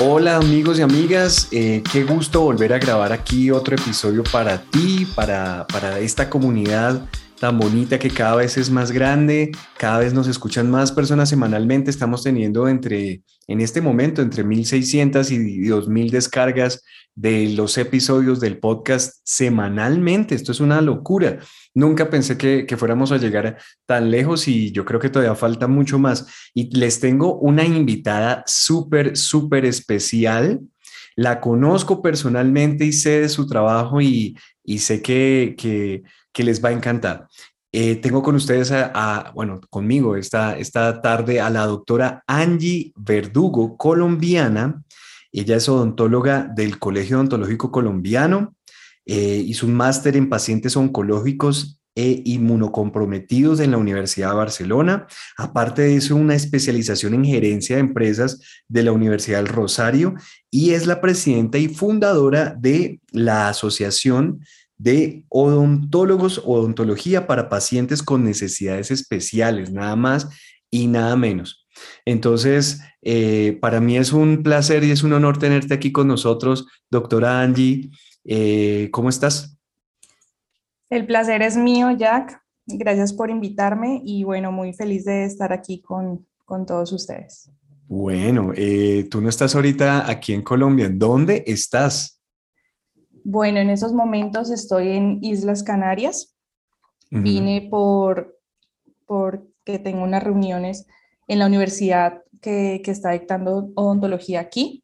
Hola 0.00 0.36
amigos 0.36 0.78
y 0.78 0.82
amigas, 0.82 1.48
eh, 1.50 1.82
qué 1.90 2.04
gusto 2.04 2.42
volver 2.42 2.72
a 2.72 2.78
grabar 2.78 3.12
aquí 3.12 3.50
otro 3.50 3.74
episodio 3.74 4.22
para 4.22 4.62
ti, 4.62 5.08
para, 5.16 5.66
para 5.66 5.98
esta 5.98 6.30
comunidad 6.30 7.02
tan 7.38 7.58
bonita 7.58 7.98
que 7.98 8.10
cada 8.10 8.36
vez 8.36 8.56
es 8.56 8.70
más 8.70 8.90
grande, 8.90 9.52
cada 9.76 9.98
vez 9.98 10.12
nos 10.12 10.26
escuchan 10.26 10.70
más 10.70 10.92
personas 10.92 11.28
semanalmente, 11.28 11.90
estamos 11.90 12.22
teniendo 12.22 12.68
entre, 12.68 13.22
en 13.46 13.60
este 13.60 13.80
momento, 13.80 14.22
entre 14.22 14.44
1.600 14.44 15.30
y 15.30 15.68
2.000 15.68 16.10
descargas 16.10 16.82
de 17.14 17.48
los 17.50 17.78
episodios 17.78 18.40
del 18.40 18.58
podcast 18.58 19.20
semanalmente, 19.24 20.34
esto 20.34 20.52
es 20.52 20.60
una 20.60 20.80
locura. 20.80 21.38
Nunca 21.74 22.10
pensé 22.10 22.36
que, 22.36 22.66
que 22.66 22.76
fuéramos 22.76 23.12
a 23.12 23.18
llegar 23.18 23.58
tan 23.86 24.10
lejos 24.10 24.48
y 24.48 24.72
yo 24.72 24.84
creo 24.84 25.00
que 25.00 25.10
todavía 25.10 25.34
falta 25.34 25.66
mucho 25.68 25.98
más. 25.98 26.26
Y 26.54 26.76
les 26.76 27.00
tengo 27.00 27.38
una 27.38 27.64
invitada 27.64 28.42
súper, 28.46 29.16
súper 29.16 29.64
especial. 29.64 30.60
La 31.16 31.40
conozco 31.40 32.02
personalmente 32.02 32.84
y 32.84 32.92
sé 32.92 33.20
de 33.20 33.28
su 33.28 33.46
trabajo 33.46 34.00
y, 34.00 34.36
y 34.64 34.78
sé 34.78 35.02
que, 35.02 35.56
que 35.58 36.02
que 36.38 36.44
les 36.44 36.64
va 36.64 36.68
a 36.68 36.72
encantar. 36.72 37.26
Eh, 37.72 37.96
tengo 37.96 38.22
con 38.22 38.36
ustedes, 38.36 38.70
a, 38.70 39.32
bueno, 39.34 39.60
conmigo 39.70 40.14
esta, 40.14 40.56
esta 40.56 41.02
tarde 41.02 41.40
a 41.40 41.50
la 41.50 41.66
doctora 41.66 42.22
Angie 42.28 42.92
Verdugo, 42.94 43.76
colombiana. 43.76 44.80
Ella 45.32 45.56
es 45.56 45.68
odontóloga 45.68 46.48
del 46.54 46.78
Colegio 46.78 47.16
Odontológico 47.16 47.72
Colombiano, 47.72 48.54
eh, 49.04 49.42
hizo 49.44 49.66
un 49.66 49.74
máster 49.74 50.16
en 50.16 50.28
pacientes 50.28 50.76
oncológicos 50.76 51.80
e 51.96 52.22
inmunocomprometidos 52.24 53.58
en 53.58 53.72
la 53.72 53.78
Universidad 53.78 54.30
de 54.30 54.36
Barcelona. 54.36 55.08
Aparte 55.36 55.82
de 55.82 55.96
eso, 55.96 56.14
una 56.14 56.36
especialización 56.36 57.14
en 57.14 57.24
gerencia 57.24 57.74
de 57.74 57.80
empresas 57.80 58.40
de 58.68 58.84
la 58.84 58.92
Universidad 58.92 59.38
del 59.38 59.48
Rosario 59.48 60.14
y 60.52 60.70
es 60.70 60.86
la 60.86 61.00
presidenta 61.00 61.58
y 61.58 61.66
fundadora 61.66 62.54
de 62.56 63.00
la 63.10 63.48
Asociación 63.48 64.38
de 64.78 65.24
odontólogos, 65.28 66.42
odontología 66.44 67.26
para 67.26 67.48
pacientes 67.48 68.02
con 68.02 68.24
necesidades 68.24 68.90
especiales, 68.90 69.72
nada 69.72 69.96
más 69.96 70.28
y 70.70 70.86
nada 70.86 71.16
menos. 71.16 71.66
Entonces, 72.04 72.80
eh, 73.02 73.58
para 73.60 73.80
mí 73.80 73.96
es 73.96 74.12
un 74.12 74.42
placer 74.42 74.84
y 74.84 74.90
es 74.90 75.02
un 75.02 75.12
honor 75.12 75.38
tenerte 75.38 75.74
aquí 75.74 75.92
con 75.92 76.08
nosotros, 76.08 76.66
doctora 76.90 77.42
Angie. 77.42 77.90
Eh, 78.24 78.88
¿Cómo 78.92 79.08
estás? 79.08 79.56
El 80.90 81.06
placer 81.06 81.42
es 81.42 81.56
mío, 81.56 81.90
Jack. 81.90 82.40
Gracias 82.66 83.12
por 83.12 83.30
invitarme 83.30 84.02
y 84.04 84.24
bueno, 84.24 84.52
muy 84.52 84.72
feliz 84.72 85.04
de 85.04 85.24
estar 85.24 85.52
aquí 85.52 85.80
con, 85.80 86.26
todos 86.66 86.92
ustedes. 86.92 87.50
Bueno, 87.86 88.52
eh, 88.54 89.06
tú 89.10 89.20
no 89.20 89.28
estás 89.28 89.54
ahorita 89.54 90.08
aquí 90.08 90.34
en 90.34 90.42
Colombia. 90.42 90.90
¿Dónde 90.90 91.44
estás? 91.46 92.17
Bueno, 93.30 93.58
en 93.58 93.68
esos 93.68 93.92
momentos 93.92 94.50
estoy 94.50 94.88
en 94.88 95.18
Islas 95.22 95.62
Canarias. 95.62 96.34
Vine 97.10 97.68
por 97.70 98.40
porque 99.04 99.78
tengo 99.78 100.02
unas 100.02 100.22
reuniones 100.22 100.86
en 101.26 101.38
la 101.38 101.46
universidad 101.46 102.22
que, 102.40 102.80
está 102.86 103.10
dictando 103.10 103.70
odontología 103.74 104.40
aquí 104.40 104.82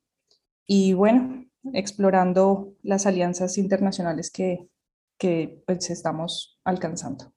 y 0.67 0.93
bueno, 0.93 1.47
explorando 1.73 2.75
las 2.83 3.07
alianzas 3.07 3.57
internacionales 3.57 4.31
que, 4.31 4.69
que 5.17 5.63
pues 5.67 5.89
estamos 5.89 6.61
alcanzando. 6.65 7.33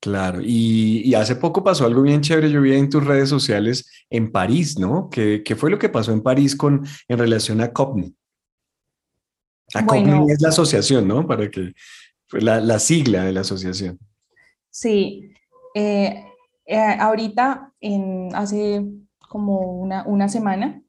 Claro, 0.00 0.40
y, 0.42 1.14
hace 1.14 1.36
poco 1.36 1.62
pasó 1.62 1.86
algo 1.86 2.02
bien 2.02 2.20
chévere, 2.20 2.50
yo 2.50 2.60
vi 2.60 2.74
en 2.74 2.90
tus 2.90 3.06
redes 3.06 3.28
sociales 3.28 3.88
en 4.10 4.32
París, 4.32 4.76
¿no? 4.76 5.08
¿Qué, 5.08 5.44
qué 5.44 5.54
fue 5.54 5.70
lo 5.70 5.78
que 5.78 5.88
pasó 5.88 6.10
en 6.10 6.20
París 6.20 6.56
con, 6.56 6.84
en 7.06 7.18
relación 7.18 7.60
a 7.60 7.72
COPNI? 7.72 8.17
Bueno, 9.86 10.26
es 10.28 10.40
la 10.40 10.48
asociación, 10.48 11.06
¿no? 11.06 11.26
Para 11.26 11.50
que 11.50 11.72
la, 12.32 12.60
la 12.60 12.78
sigla 12.78 13.24
de 13.24 13.32
la 13.32 13.40
asociación. 13.40 13.98
Sí, 14.70 15.32
eh, 15.74 16.24
eh, 16.66 16.96
ahorita, 16.98 17.72
en, 17.80 18.34
hace 18.34 18.84
como 19.28 19.60
una, 19.80 20.04
una 20.06 20.28
semana, 20.28 20.82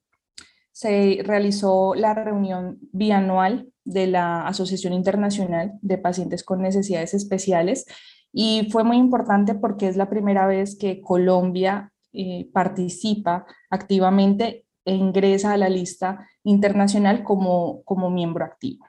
se 0.72 1.22
realizó 1.26 1.94
la 1.96 2.14
reunión 2.14 2.80
bianual 2.92 3.70
de 3.84 4.08
la 4.08 4.48
Asociación 4.48 4.94
Internacional 4.94 5.74
de 5.82 5.98
Pacientes 5.98 6.44
con 6.44 6.62
Necesidades 6.62 7.14
Especiales 7.14 7.86
y 8.32 8.70
fue 8.72 8.84
muy 8.84 8.98
importante 8.98 9.56
porque 9.56 9.88
es 9.88 9.98
la 9.98 10.10
primera 10.10 10.48
vez 10.48 10.78
que 10.78 11.02
Colombia 11.02 11.92
eh, 12.14 12.48
participa 12.54 13.46
activamente 13.70 14.66
e 14.86 14.94
ingresa 14.94 15.54
a 15.54 15.58
la 15.58 15.70
lista 15.70 16.28
internacional 16.50 17.24
como, 17.24 17.84
como 17.84 18.10
miembro 18.10 18.44
activo. 18.44 18.86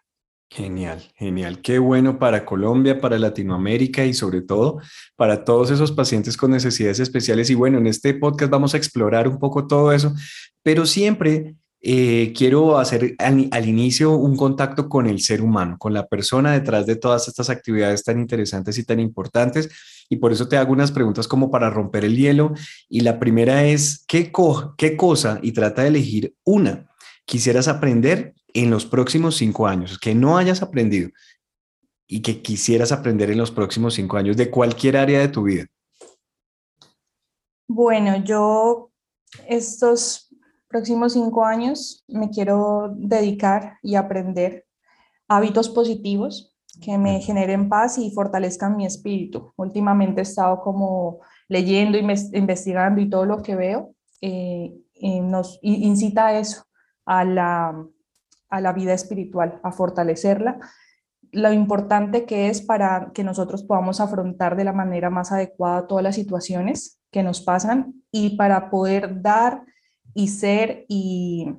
Genial, 0.52 1.00
genial. 1.14 1.60
Qué 1.60 1.78
bueno 1.78 2.18
para 2.18 2.44
Colombia, 2.44 3.00
para 3.00 3.20
Latinoamérica 3.20 4.04
y 4.04 4.14
sobre 4.14 4.42
todo 4.42 4.80
para 5.14 5.44
todos 5.44 5.70
esos 5.70 5.92
pacientes 5.92 6.36
con 6.36 6.50
necesidades 6.50 6.98
especiales. 6.98 7.50
Y 7.50 7.54
bueno, 7.54 7.78
en 7.78 7.86
este 7.86 8.14
podcast 8.14 8.50
vamos 8.50 8.74
a 8.74 8.76
explorar 8.76 9.28
un 9.28 9.38
poco 9.38 9.68
todo 9.68 9.92
eso, 9.92 10.12
pero 10.64 10.86
siempre 10.86 11.54
eh, 11.80 12.32
quiero 12.36 12.78
hacer 12.78 13.14
al, 13.18 13.48
al, 13.52 13.68
inicio 13.68 14.10
un 14.10 14.36
contacto 14.36 14.88
con 14.88 15.06
el 15.06 15.20
ser 15.20 15.40
humano, 15.40 15.76
con 15.78 15.94
la 15.94 16.08
persona 16.08 16.52
detrás 16.52 16.84
de 16.84 16.96
todas 16.96 17.28
estas 17.28 17.48
actividades 17.48 18.02
tan 18.02 18.18
interesantes 18.18 18.76
y 18.76 18.84
tan 18.84 18.98
importantes. 18.98 19.70
Y 20.08 20.16
por 20.16 20.32
eso 20.32 20.48
te 20.48 20.56
hago 20.56 20.72
unas 20.72 20.90
preguntas 20.90 21.28
como 21.28 21.52
para 21.52 21.70
romper 21.70 22.04
el 22.04 22.16
hielo. 22.16 22.54
Y 22.88 23.00
la 23.00 23.20
primera 23.20 23.64
es, 23.64 24.04
¿qué, 24.08 24.32
co 24.32 24.74
qué 24.76 24.96
cosa? 24.96 25.38
Y 25.42 25.52
trata 25.52 25.82
de 25.82 25.88
elegir 25.88 26.34
una 26.42 26.89
quisieras 27.24 27.68
aprender 27.68 28.34
en 28.52 28.70
los 28.70 28.86
próximos 28.86 29.36
cinco 29.36 29.66
años, 29.66 29.98
que 29.98 30.14
no 30.14 30.36
hayas 30.36 30.62
aprendido 30.62 31.10
y 32.06 32.22
que 32.22 32.42
quisieras 32.42 32.90
aprender 32.90 33.30
en 33.30 33.38
los 33.38 33.50
próximos 33.50 33.94
cinco 33.94 34.16
años 34.16 34.36
de 34.36 34.50
cualquier 34.50 34.96
área 34.96 35.20
de 35.20 35.28
tu 35.28 35.44
vida? 35.44 35.66
Bueno, 37.68 38.16
yo 38.24 38.90
estos 39.46 40.28
próximos 40.66 41.12
cinco 41.12 41.44
años 41.44 42.04
me 42.08 42.30
quiero 42.30 42.92
dedicar 42.96 43.78
y 43.82 43.94
aprender 43.94 44.66
hábitos 45.28 45.68
positivos 45.68 46.56
que 46.80 46.98
me 46.98 47.20
generen 47.20 47.68
paz 47.68 47.98
y 47.98 48.10
fortalezcan 48.10 48.76
mi 48.76 48.86
espíritu. 48.86 49.52
Últimamente 49.56 50.20
he 50.20 50.22
estado 50.22 50.60
como 50.60 51.20
leyendo 51.48 51.98
y 51.98 52.00
investigando 52.32 53.00
y 53.00 53.10
todo 53.10 53.24
lo 53.26 53.42
que 53.42 53.54
veo 53.54 53.94
eh, 54.20 54.74
eh, 54.94 55.20
nos 55.20 55.58
incita 55.62 56.26
a 56.26 56.38
eso, 56.38 56.64
a 57.06 57.24
la, 57.24 57.86
a 58.50 58.60
la 58.60 58.72
vida 58.72 58.92
espiritual, 58.92 59.60
a 59.62 59.72
fortalecerla. 59.72 60.58
Lo 61.32 61.52
importante 61.52 62.26
que 62.26 62.48
es 62.48 62.60
para 62.60 63.12
que 63.14 63.24
nosotros 63.24 63.62
podamos 63.62 64.00
afrontar 64.00 64.56
de 64.56 64.64
la 64.64 64.72
manera 64.72 65.10
más 65.10 65.32
adecuada 65.32 65.86
todas 65.86 66.02
las 66.02 66.16
situaciones 66.16 67.00
que 67.12 67.22
nos 67.22 67.40
pasan 67.40 68.02
y 68.10 68.36
para 68.36 68.70
poder 68.70 69.22
dar 69.22 69.64
y 70.12 70.28
ser 70.28 70.84
y 70.88 71.54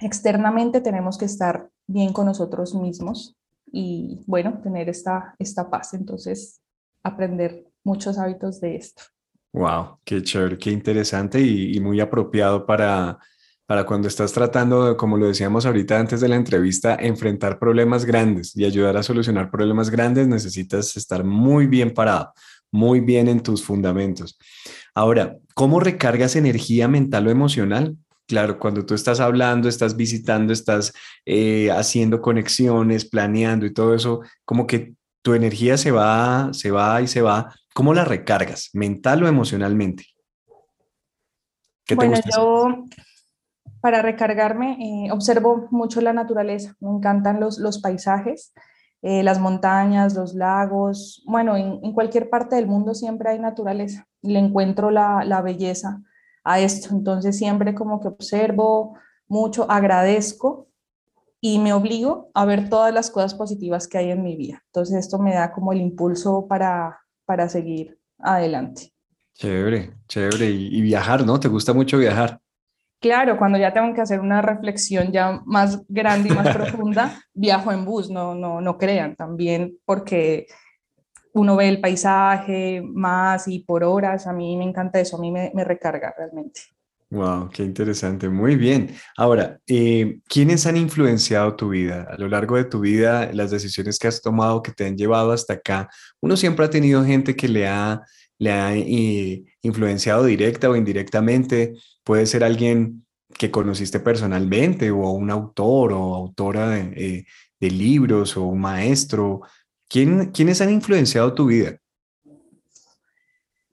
externamente 0.00 0.80
tenemos 0.80 1.16
que 1.16 1.24
estar 1.24 1.70
bien 1.86 2.12
con 2.12 2.26
nosotros 2.26 2.74
mismos 2.74 3.36
y 3.72 4.20
bueno, 4.26 4.60
tener 4.62 4.88
esta, 4.88 5.34
esta 5.38 5.70
paz. 5.70 5.94
Entonces, 5.94 6.60
aprender 7.02 7.66
muchos 7.84 8.18
hábitos 8.18 8.60
de 8.60 8.76
esto. 8.76 9.02
Wow, 9.52 9.98
qué 10.04 10.22
chévere, 10.22 10.58
qué 10.58 10.70
interesante 10.70 11.40
y, 11.40 11.76
y 11.76 11.80
muy 11.80 12.00
apropiado 12.00 12.66
para, 12.66 13.18
para 13.68 13.84
cuando 13.84 14.08
estás 14.08 14.32
tratando, 14.32 14.96
como 14.96 15.18
lo 15.18 15.26
decíamos 15.26 15.66
ahorita 15.66 16.00
antes 16.00 16.22
de 16.22 16.28
la 16.28 16.36
entrevista, 16.36 16.96
enfrentar 16.98 17.58
problemas 17.58 18.06
grandes 18.06 18.56
y 18.56 18.64
ayudar 18.64 18.96
a 18.96 19.02
solucionar 19.02 19.50
problemas 19.50 19.90
grandes, 19.90 20.26
necesitas 20.26 20.96
estar 20.96 21.22
muy 21.22 21.66
bien 21.66 21.92
parado, 21.92 22.32
muy 22.72 23.00
bien 23.00 23.28
en 23.28 23.42
tus 23.42 23.62
fundamentos. 23.62 24.38
Ahora, 24.94 25.36
¿cómo 25.52 25.80
recargas 25.80 26.34
energía 26.34 26.88
mental 26.88 27.26
o 27.26 27.30
emocional? 27.30 27.94
Claro, 28.26 28.58
cuando 28.58 28.86
tú 28.86 28.94
estás 28.94 29.20
hablando, 29.20 29.68
estás 29.68 29.96
visitando, 29.96 30.54
estás 30.54 30.94
eh, 31.26 31.70
haciendo 31.70 32.22
conexiones, 32.22 33.04
planeando 33.04 33.66
y 33.66 33.74
todo 33.74 33.94
eso, 33.94 34.22
como 34.46 34.66
que 34.66 34.94
tu 35.20 35.34
energía 35.34 35.76
se 35.76 35.90
va, 35.90 36.48
se 36.54 36.70
va 36.70 37.02
y 37.02 37.06
se 37.06 37.20
va. 37.20 37.54
¿Cómo 37.74 37.92
la 37.92 38.06
recargas, 38.06 38.70
mental 38.72 39.24
o 39.24 39.28
emocionalmente? 39.28 40.06
bueno, 41.94 42.18
yo 42.34 42.84
para 43.88 44.02
recargarme, 44.02 44.76
eh, 45.06 45.12
observo 45.12 45.66
mucho 45.70 46.02
la 46.02 46.12
naturaleza, 46.12 46.76
me 46.78 46.90
encantan 46.90 47.40
los, 47.40 47.56
los 47.58 47.78
paisajes 47.78 48.52
eh, 49.00 49.22
las 49.22 49.40
montañas, 49.40 50.14
los 50.14 50.34
lagos, 50.34 51.22
bueno, 51.24 51.56
en, 51.56 51.92
cualquier 51.92 52.28
parte 52.28 52.56
del 52.56 52.66
mundo 52.66 52.94
siempre 52.94 53.30
hay 53.30 53.38
naturaleza. 53.38 54.06
Le 54.22 54.40
encuentro 54.40 54.90
la, 54.90 55.24
la 55.24 55.40
belleza 55.40 56.02
a 56.42 56.58
esto. 56.58 56.88
Entonces 56.94 57.38
siempre 57.38 57.74
como 57.74 58.00
que 58.00 58.08
observo 58.08 58.98
mucho, 59.28 59.70
agradezco 59.70 60.68
y 61.40 61.58
me 61.58 61.72
obligo 61.72 62.30
a 62.34 62.44
ver 62.44 62.68
todas 62.68 62.92
las 62.92 63.10
cosas 63.10 63.34
positivas 63.34 63.86
que 63.88 63.98
hay 63.98 64.10
en 64.10 64.22
mi 64.22 64.36
vida. 64.36 64.62
Entonces 64.66 64.96
esto 64.96 65.18
me 65.18 65.32
da 65.32 65.52
como 65.52 65.72
el 65.72 65.80
impulso 65.80 66.46
para, 66.46 67.00
para 67.24 67.48
seguir 67.48 67.98
adelante. 68.18 68.92
Chévere, 69.34 69.94
chévere. 70.08 70.50
Y, 70.50 70.80
viajar, 70.82 71.24
¿no? 71.24 71.38
¿Te 71.38 71.46
gusta 71.46 71.72
mucho 71.72 71.96
viajar? 71.98 72.40
Claro, 73.00 73.38
cuando 73.38 73.58
ya 73.58 73.72
tengo 73.72 73.94
que 73.94 74.00
hacer 74.00 74.20
una 74.20 74.42
reflexión 74.42 75.12
ya 75.12 75.40
más 75.46 75.84
grande 75.88 76.30
y 76.30 76.32
más 76.32 76.48
profunda, 76.56 77.22
viajo 77.32 77.70
en 77.70 77.84
bus, 77.84 78.10
no, 78.10 78.34
no, 78.34 78.60
no 78.60 78.76
crean, 78.76 79.14
también 79.14 79.78
porque 79.84 80.46
uno 81.32 81.56
ve 81.56 81.68
el 81.68 81.80
paisaje 81.80 82.82
más 82.82 83.46
y 83.46 83.60
por 83.60 83.84
horas, 83.84 84.26
a 84.26 84.32
mí 84.32 84.56
me 84.56 84.64
encanta 84.64 84.98
eso, 84.98 85.16
a 85.16 85.20
mí 85.20 85.30
me, 85.30 85.52
me 85.54 85.64
recarga 85.64 86.12
realmente. 86.16 86.60
Wow, 87.10 87.48
qué 87.48 87.62
interesante. 87.62 88.28
Muy 88.28 88.56
bien. 88.56 88.94
Ahora, 89.16 89.58
eh, 89.66 90.20
¿quiénes 90.28 90.66
han 90.66 90.76
influenciado 90.76 91.56
tu 91.56 91.70
vida 91.70 92.06
a 92.10 92.18
lo 92.18 92.28
largo 92.28 92.56
de 92.56 92.64
tu 92.64 92.80
vida, 92.80 93.32
las 93.32 93.50
decisiones 93.50 93.98
que 93.98 94.08
has 94.08 94.20
tomado 94.20 94.62
que 94.62 94.72
te 94.72 94.84
han 94.84 94.96
llevado 94.96 95.32
hasta 95.32 95.54
acá? 95.54 95.88
Uno 96.20 96.36
siempre 96.36 96.66
ha 96.66 96.70
tenido 96.70 97.02
gente 97.04 97.34
que 97.34 97.48
le 97.48 97.66
ha, 97.66 98.02
le 98.38 98.52
ha 98.52 98.76
influenciado 99.62 100.24
directa 100.24 100.70
o 100.70 100.76
indirectamente. 100.76 101.74
Puede 102.04 102.26
ser 102.26 102.44
alguien 102.44 103.04
que 103.36 103.50
conociste 103.50 104.00
personalmente 104.00 104.90
o 104.90 105.10
un 105.10 105.30
autor 105.30 105.92
o 105.92 106.14
autora 106.14 106.70
de, 106.70 106.80
eh, 106.96 107.26
de 107.60 107.70
libros 107.70 108.36
o 108.36 108.44
un 108.44 108.60
maestro. 108.60 109.42
¿Quién, 109.88 110.30
¿Quiénes 110.32 110.60
han 110.60 110.70
influenciado 110.70 111.34
tu 111.34 111.46
vida? 111.46 111.76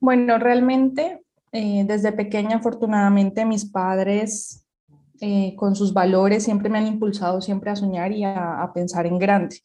Bueno, 0.00 0.38
realmente 0.38 1.22
eh, 1.52 1.84
desde 1.86 2.12
pequeña, 2.12 2.56
afortunadamente, 2.56 3.44
mis 3.44 3.64
padres, 3.64 4.66
eh, 5.20 5.54
con 5.56 5.74
sus 5.74 5.94
valores, 5.94 6.44
siempre 6.44 6.68
me 6.68 6.78
han 6.78 6.86
impulsado 6.86 7.40
siempre 7.40 7.70
a 7.70 7.76
soñar 7.76 8.12
y 8.12 8.24
a, 8.24 8.70
pensar 8.74 9.06
en 9.06 9.18
grande. 9.18 9.56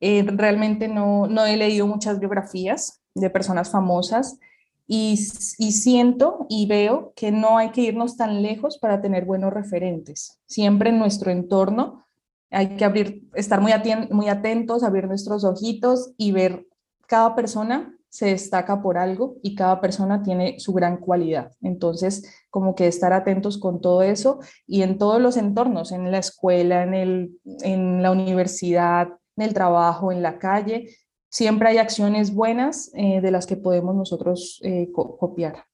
Realmente 0.00 0.88
no, 0.88 1.26
no, 1.26 1.44
he 1.44 1.58
leído 1.58 1.86
muchas 1.86 2.18
biografías 2.18 2.99
de 3.14 3.30
personas 3.30 3.70
famosas 3.70 4.38
y, 4.86 5.12
y, 5.58 5.72
siento 5.72 6.46
y 6.48 6.66
veo 6.66 7.12
que 7.14 7.30
no 7.30 7.58
hay 7.58 7.70
que 7.70 7.82
irnos 7.82 8.16
tan 8.16 8.42
lejos 8.42 8.78
para 8.78 9.00
tener 9.00 9.24
buenos 9.24 9.52
referentes. 9.52 10.40
Siempre 10.46 10.90
en 10.90 10.98
nuestro 10.98 11.30
entorno 11.30 12.04
hay 12.50 12.76
que 12.76 12.84
abrir, 12.84 13.28
estar 13.34 13.60
muy, 13.60 13.72
muy 14.10 14.28
atentos, 14.28 14.82
abrir 14.82 15.06
nuestros 15.06 15.44
ojitos 15.44 16.12
y 16.16 16.32
ver 16.32 16.66
cada 17.06 17.34
persona 17.34 17.94
se 18.08 18.26
destaca 18.26 18.82
por 18.82 18.98
algo 18.98 19.36
y 19.42 19.54
cada 19.54 19.80
persona 19.80 20.22
tiene 20.22 20.58
su 20.58 20.72
gran 20.72 20.96
cualidad. 20.96 21.52
Entonces, 21.62 22.24
como 22.50 22.74
que 22.74 22.88
estar 22.88 23.12
atentos 23.12 23.56
con 23.56 23.80
todo 23.80 24.02
eso 24.02 24.40
y 24.66 24.82
en 24.82 24.98
todos 24.98 25.20
los 25.20 25.36
entornos, 25.36 25.92
en 25.92 26.10
la 26.10 26.18
escuela, 26.18 26.82
en, 26.82 26.94
el, 26.94 27.40
en 27.62 28.02
la 28.02 28.10
universidad, 28.10 29.08
en 29.36 29.44
el 29.44 29.54
trabajo, 29.54 30.10
en 30.10 30.22
la 30.22 30.38
calle, 30.38 30.88
siempre 31.30 31.68
hay 31.70 31.78
acciones 31.78 32.34
buenas 32.34 32.90
eh, 32.94 33.20
de 33.22 33.30
las 33.30 33.46
que 33.46 33.56
podemos 33.56 33.94
nosotros 33.94 34.60
eh, 34.62 34.90
copiar. 34.92 35.64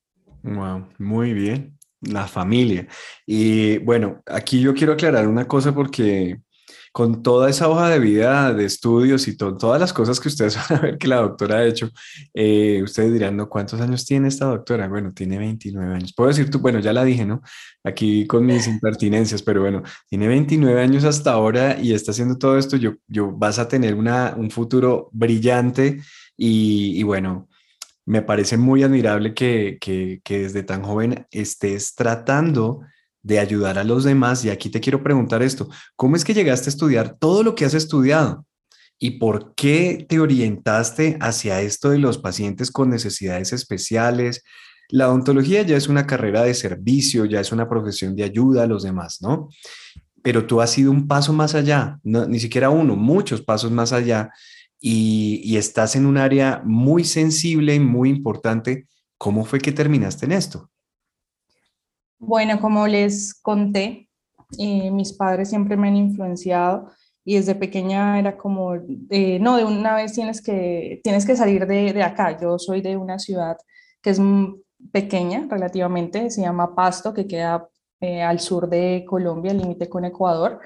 Wow, 0.43 0.87
muy 0.99 1.33
bien. 1.33 1.77
La 2.03 2.29
familia. 2.29 2.87
Y 3.27 3.79
bueno, 3.79 4.23
aquí 4.27 4.61
yo 4.61 4.75
quiero 4.75 4.93
aclarar 4.93 5.27
una 5.27 5.49
cosa 5.49 5.75
porque 5.75 6.41
con 6.97 7.23
toda 7.23 7.51
esa 7.51 7.69
hoja 7.69 7.91
de 7.91 7.99
vida 7.99 8.55
de 8.55 8.65
estudios 8.65 9.29
y 9.29 9.37
todas 9.37 9.79
las 9.79 9.93
cosas 9.93 10.19
que 10.19 10.29
ustedes 10.29 10.57
van 10.71 10.79
a 10.79 10.81
ver 10.81 10.97
que 10.97 11.07
la 11.07 11.17
doctora 11.17 11.57
ha 11.57 11.67
hecho, 11.67 11.91
eh, 12.33 12.81
ustedes 12.83 13.13
dirán, 13.13 13.37
¿no? 13.37 13.51
¿Cuántos 13.51 13.79
años 13.83 14.07
tiene 14.07 14.29
esta 14.29 14.47
doctora? 14.47 14.89
Bueno, 14.89 15.13
tiene 15.13 15.37
29 15.37 15.95
años. 15.95 16.15
Puedo 16.15 16.29
decir 16.29 16.49
tú, 16.49 16.59
bueno, 16.59 16.79
ya 16.81 16.95
la 16.95 17.05
dije, 17.05 17.27
¿no? 17.27 17.43
Aquí 17.85 18.27
con 18.27 18.47
mis 18.47 18.67
impertinencias, 18.67 19.43
pero 19.43 19.61
bueno, 19.61 19.83
tiene 20.09 20.27
29 20.27 20.81
años 20.81 21.05
hasta 21.05 21.33
ahora 21.33 21.79
y 21.79 21.93
está 21.93 22.13
haciendo 22.13 22.39
todo 22.39 22.57
esto. 22.57 22.79
Yo, 22.79 22.95
yo 23.07 23.31
vas 23.31 23.59
a 23.59 23.69
tener 23.69 23.95
una, 23.95 24.33
un 24.35 24.51
futuro 24.51 25.11
brillante 25.13 26.01
y, 26.35 26.99
y 26.99 27.03
bueno, 27.03 27.47
me 28.07 28.23
parece 28.23 28.57
muy 28.57 28.83
admirable 28.85 29.35
que, 29.35 29.77
que, 29.83 30.23
que 30.25 30.45
desde 30.45 30.63
tan 30.63 30.83
joven 30.83 31.27
estés 31.31 31.95
tratando 31.95 32.81
de 33.27 33.41
ayudar 33.41 33.77
a 33.77 33.85
los 33.85 34.05
demás. 34.05 34.45
Y 34.45 34.51
aquí 34.51 34.71
te 34.71 34.81
quiero 34.81 35.03
preguntar 35.03 35.43
esto, 35.43 35.69
¿cómo 35.97 36.15
es 36.15 36.25
que 36.25 36.33
llegaste 36.33 36.69
a 36.69 36.75
estudiar 36.75 37.17
todo 37.19 37.43
lo 37.43 37.57
que 37.57 37.65
has 37.65 37.75
estudiado? 37.75 38.47
¿Y 38.99 39.19
por 39.19 39.55
qué 39.57 40.07
te 40.09 40.21
orientaste 40.21 41.19
hacia 41.21 41.61
esto 41.61 41.91
de 41.91 41.99
los 41.99 42.19
pacientes 42.19 42.71
con 42.71 42.89
necesidades 42.89 43.53
especiales? 43.53 44.45
La 44.89 45.09
odontología 45.09 45.63
ya 45.63 45.77
es 45.77 45.89
una 45.89 46.07
carrera 46.07 46.45
de 46.45 46.55
servicio, 46.55 47.25
ya 47.25 47.41
es 47.41 47.51
una 47.51 47.69
profesión 47.69 48.15
de 48.15 48.23
ayuda 48.23 48.63
a 48.63 48.69
los 48.69 48.85
demás, 48.85 49.19
¿no? 49.21 49.49
Pero 50.23 50.47
tú 50.47 50.61
has 50.61 50.79
ido 50.79 50.93
un 50.93 51.09
paso 51.09 51.33
más 51.33 51.57
allá, 51.57 51.99
ni 52.05 52.39
siquiera 52.39 52.71
uno, 52.71 52.95
muchos 52.95 53.43
pasos 53.43 53.73
más 53.73 53.93
allá, 53.93 54.31
y, 54.81 55.41
y 55.43 55.57
estás 55.57 55.97
en 55.97 56.07
un 56.07 56.17
área 56.17 56.63
muy 56.65 57.03
sensible 57.05 57.75
y 57.75 57.81
muy 57.81 58.09
importante. 58.09 58.87
¿Cómo 59.19 59.45
fue 59.45 59.59
que 59.59 59.73
terminaste 59.73 60.27
en 60.27 60.33
esto? 60.33 60.71
Bueno, 62.19 62.61
como 62.61 62.87
les 62.87 63.35
conté, 63.35 64.09
eh, 64.59 64.91
mis 64.91 65.13
padres 65.13 65.49
siempre 65.51 65.77
me 65.77 65.89
han 65.89 65.97
influenciado 65.97 66.91
y 67.25 67.37
desde 67.37 67.55
pequeña 67.55 68.19
era 68.19 68.37
como, 68.37 68.75
eh, 69.11 69.39
no, 69.41 69.57
de 69.57 69.65
una 69.65 69.97
vez 69.97 70.13
tienes 70.13 70.41
que, 70.43 71.01
tienes 71.03 71.27
que 71.27 71.37
salir 71.37 71.67
de, 71.67 71.93
de, 71.93 72.03
acá. 72.03 72.39
Yo 72.41 72.59
soy 72.59 72.81
de 72.81 72.97
una 72.97 73.19
ciudad 73.19 73.57
que 74.01 74.11
es 74.11 74.21
pequeña 74.93 75.47
relativamente, 75.51 76.31
se 76.31 76.43
llama 76.43 76.75
Pasto, 76.75 77.13
que 77.13 77.27
queda 77.27 77.69
eh, 78.01 78.23
al 78.23 78.41
sur 78.41 78.69
de 78.69 79.05
Colombia, 79.09 79.53
límite 79.53 79.89
con 79.89 80.05
Ecuador. 80.05 80.61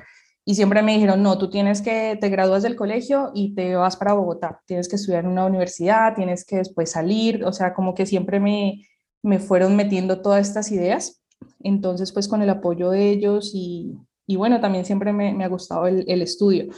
Y 0.45 0.55
siempre 0.55 0.83
me 0.83 0.95
dijeron, 0.95 1.23
no, 1.23 1.39
tú 1.39 1.49
tienes 1.51 1.81
que, 1.83 2.19
te 2.21 2.29
gradúas 2.29 2.63
del 2.63 2.77
colegio 2.77 3.31
y 3.35 3.55
te 3.55 3.77
vas 3.77 3.97
para 3.97 4.15
Bogotá, 4.15 4.61
tienes 4.67 4.89
que 4.89 4.97
estudiar 4.97 5.25
en 5.25 5.31
una 5.31 5.47
universidad, 5.47 6.15
tienes 6.15 6.45
que 6.45 6.57
después 6.57 6.91
salir, 6.91 7.45
o 7.45 7.53
sea, 7.53 7.73
como 7.75 7.95
que 7.95 8.07
siempre 8.07 8.41
me, 8.41 8.87
me 9.23 9.39
fueron 9.39 9.77
metiendo 9.77 10.23
todas 10.23 10.49
estas 10.49 10.73
ideas. 10.73 11.20
Entonces, 11.61 12.13
pues 12.13 12.29
con 12.29 12.43
el 12.43 12.51
apoyo 12.51 12.91
de 12.91 13.11
ellos 13.11 13.53
y, 13.55 13.97
bueno, 14.29 14.61
también 14.61 14.85
siempre 14.85 15.13
me, 15.13 15.45
ha 15.45 15.49
gustado 15.49 15.87
el, 15.87 16.23
estudio. 16.23 16.73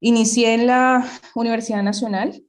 Inicié 0.00 0.54
en 0.54 0.66
la 0.66 1.04
Universidad 1.34 1.82
Nacional 1.82 2.42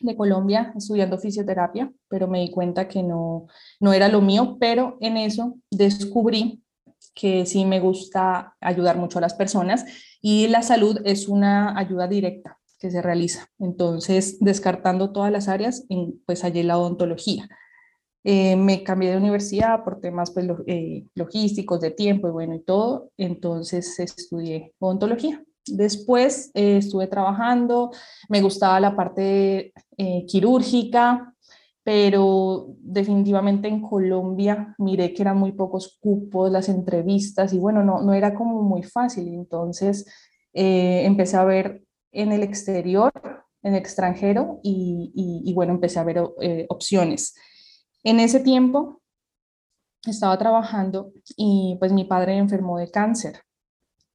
de 0.00 0.16
Colombia 0.16 0.72
estudiando 0.76 1.18
fisioterapia, 1.18 1.92
pero 2.08 2.28
me 2.28 2.40
di 2.40 2.50
cuenta 2.50 2.86
que 2.86 3.02
no, 3.02 3.46
no 3.80 3.92
era 3.92 4.08
lo 4.08 4.20
mío, 4.20 4.56
pero 4.60 4.96
en 5.00 5.16
eso 5.16 5.56
descubrí 5.70 6.62
que 7.14 7.46
sí 7.46 7.64
me 7.64 7.80
gusta 7.80 8.54
ayudar 8.60 8.96
mucho 8.96 9.18
a 9.18 9.22
las 9.22 9.34
personas 9.34 9.84
y 10.20 10.46
la 10.48 10.62
salud 10.62 11.00
es 11.04 11.28
una 11.28 11.76
ayuda 11.76 12.06
directa 12.06 12.58
que 12.78 12.90
se 12.90 13.02
realiza. 13.02 13.48
Entonces, 13.58 14.38
descartando 14.40 15.12
todas 15.12 15.32
las 15.32 15.48
áreas, 15.48 15.84
pues 16.26 16.42
hallé 16.42 16.62
la 16.62 16.78
odontología. 16.78 17.48
Eh, 18.24 18.56
me 18.56 18.82
cambié 18.82 19.10
de 19.12 19.16
universidad 19.16 19.84
por 19.84 20.00
temas 20.00 20.32
pues, 20.32 20.46
eh, 20.66 21.06
logísticos, 21.14 21.80
de 21.80 21.92
tiempo 21.92 22.28
y 22.28 22.30
bueno, 22.30 22.54
y 22.54 22.60
todo. 22.60 23.10
Entonces 23.16 23.98
estudié 23.98 24.74
odontología. 24.78 25.42
Después 25.66 26.50
eh, 26.54 26.78
estuve 26.78 27.06
trabajando, 27.06 27.90
me 28.28 28.40
gustaba 28.40 28.80
la 28.80 28.96
parte 28.96 29.72
quirúrgica, 30.26 31.34
pero 31.82 32.68
definitivamente 32.80 33.68
en 33.68 33.82
Colombia 33.82 34.74
miré 34.78 35.12
que 35.12 35.22
eran 35.22 35.38
muy 35.38 35.52
pocos 35.52 35.98
cupos, 36.00 36.50
las 36.50 36.68
entrevistas 36.68 37.52
y 37.52 37.58
bueno, 37.58 37.82
no, 37.82 38.02
no 38.02 38.14
era 38.14 38.34
como 38.34 38.62
muy 38.62 38.82
fácil. 38.82 39.28
Entonces 39.28 40.06
empecé 40.52 41.36
a 41.36 41.44
ver 41.44 41.82
en 42.12 42.32
el 42.32 42.42
exterior, 42.42 43.12
en 43.62 43.74
extranjero 43.74 44.60
y 44.62 45.52
bueno, 45.54 45.72
empecé 45.72 45.98
a 45.98 46.04
ver 46.04 46.22
opciones. 46.68 47.34
En 48.08 48.20
ese 48.20 48.40
tiempo 48.40 49.02
estaba 50.06 50.38
trabajando 50.38 51.12
y 51.36 51.76
pues 51.78 51.92
mi 51.92 52.04
padre 52.04 52.38
enfermó 52.38 52.78
de 52.78 52.90
cáncer. 52.90 53.42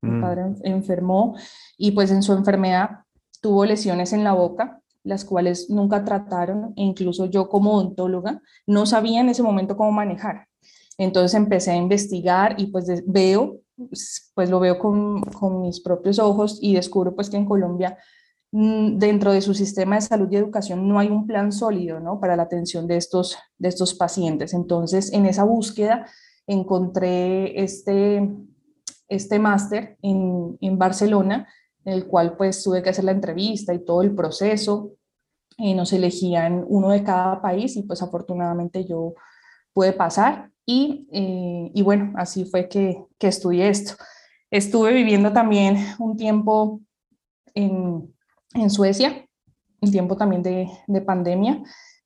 Mi 0.02 0.18
mm. 0.18 0.22
padre 0.22 0.42
enfermó 0.64 1.36
y 1.78 1.92
pues 1.92 2.10
en 2.10 2.24
su 2.24 2.34
enfermedad 2.34 3.02
tuvo 3.40 3.66
lesiones 3.66 4.12
en 4.12 4.24
la 4.24 4.34
boca, 4.34 4.82
las 5.04 5.24
cuales 5.24 5.70
nunca 5.70 6.04
trataron 6.04 6.74
e 6.76 6.82
incluso 6.82 7.28
yo 7.28 7.50
como 7.50 7.76
odontóloga 7.76 8.42
no 8.66 8.88
sabía 8.88 9.22
en 9.22 9.30
ese 9.30 9.44
momento 9.44 9.78
cómo 9.78 9.92
manejar. 9.92 10.48
Entonces 10.98 11.36
empecé 11.36 11.70
a 11.70 11.76
investigar 11.76 12.56
y 12.60 12.72
pues 12.72 12.88
veo, 13.06 13.60
pues 14.34 14.50
lo 14.50 14.60
veo 14.60 14.80
con, 14.80 15.22
con 15.22 15.62
mis 15.62 15.82
propios 15.82 16.18
ojos 16.18 16.58
y 16.64 16.74
descubro 16.74 17.14
pues 17.14 17.30
que 17.30 17.38
en 17.38 17.46
Colombia 17.46 18.00
dentro 18.56 19.32
de 19.34 19.42
su 19.42 19.56
sistema 19.56 19.96
de 19.96 20.02
salud 20.02 20.28
y 20.30 20.36
educación 20.36 20.88
no 20.88 21.00
hay 21.00 21.08
un 21.08 21.26
plan 21.26 21.52
sólido 21.52 22.00
¿no? 22.00 22.20
para 22.20 22.36
la 22.36 22.44
atención 22.44 22.86
de 22.86 22.98
estos, 22.98 23.36
de 23.58 23.70
estos 23.70 23.96
pacientes. 23.96 24.54
Entonces, 24.54 25.12
en 25.12 25.26
esa 25.26 25.44
búsqueda 25.44 26.06
encontré 26.46 27.64
este, 27.64 28.30
este 29.08 29.40
máster 29.40 29.98
en, 30.04 30.56
en, 30.62 30.78
Barcelona 30.78 31.48
en 31.84 31.94
el 31.94 32.06
cual 32.06 32.38
pues 32.38 32.62
tuve 32.62 32.84
que 32.84 32.92
hacer 32.92 33.06
la 33.06 33.12
entrevista 33.12 33.74
y 33.74 33.84
todo 33.84 34.04
el 34.04 34.14
proceso. 34.14 34.92
y 35.58 35.74
nos 35.74 35.92
elegían 35.92 36.64
uno 36.68 36.90
de 36.90 37.04
cada 37.04 37.42
país 37.42 37.76
y 37.76 37.84
pues 37.84 38.04
afortunadamente 38.04 38.86
yo 38.86 39.16
pude 39.74 39.94
pasar 39.94 40.52
y, 40.64 41.08
eh, 41.12 41.72
y 41.74 41.82
bueno, 41.82 42.14
así 42.18 42.46
fue 42.46 42.70
que, 42.70 43.04
que 43.18 43.28
estudié 43.30 43.70
esto. 43.70 43.94
Estuve 44.52 44.94
viviendo 44.94 45.34
también 45.34 45.78
un 45.98 46.16
tiempo 46.18 46.82
en, 47.56 48.14
en 48.54 48.70
Suecia, 48.70 49.26
un 49.82 49.92
tiempo 49.92 50.16
también 50.16 50.44
de, 50.44 50.70
de, 50.88 51.02
pandemia, 51.02 51.62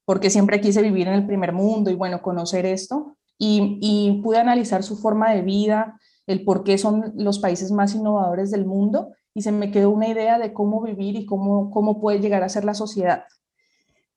porque 0.06 0.30
siempre 0.30 0.62
quise 0.62 0.82
vivir 0.82 1.08
en 1.08 1.14
el 1.14 1.26
primer 1.26 1.54
mundo 1.54 1.90
y 1.92 1.96
bueno, 1.96 2.22
conocer 2.22 2.66
esto. 2.66 3.18
Y, 3.38 3.78
y 3.82 4.22
pude 4.24 4.40
analizar 4.40 4.82
su 4.82 4.98
forma 4.98 5.32
de 5.32 5.44
vida, 5.44 6.00
el 6.26 6.44
por 6.44 6.64
qué 6.64 6.78
son 6.78 7.14
los 7.16 7.40
países 7.40 7.72
más 7.72 7.94
innovadores 7.94 8.52
del 8.52 8.66
mundo 8.66 9.14
y 9.38 9.44
se 9.44 9.52
me 9.52 9.70
quedó 9.70 9.92
una 9.92 10.08
idea 10.08 10.40
de 10.40 10.52
cómo 10.52 10.82
vivir 10.82 11.16
y 11.16 11.26
cómo, 11.28 11.70
cómo 11.70 12.02
puede 12.02 12.20
llegar 12.20 12.44
a 12.44 12.50
ser 12.50 12.66
la 12.66 12.74
sociedad. 12.74 13.26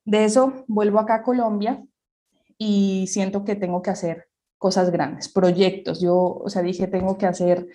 De 0.06 0.24
eso 0.24 0.64
vuelvo 0.66 0.98
acá 0.98 1.16
a 1.16 1.22
Colombia 1.22 1.84
y 2.56 3.06
siento 3.06 3.44
que 3.44 3.54
tengo 3.54 3.82
que 3.82 3.90
hacer 3.90 4.28
cosas 4.56 4.90
grandes, 4.90 5.28
proyectos. 5.28 6.00
Yo, 6.00 6.16
o 6.16 6.48
sea, 6.48 6.62
dije, 6.62 6.86
tengo 6.86 7.18
que 7.18 7.26
hacer 7.26 7.66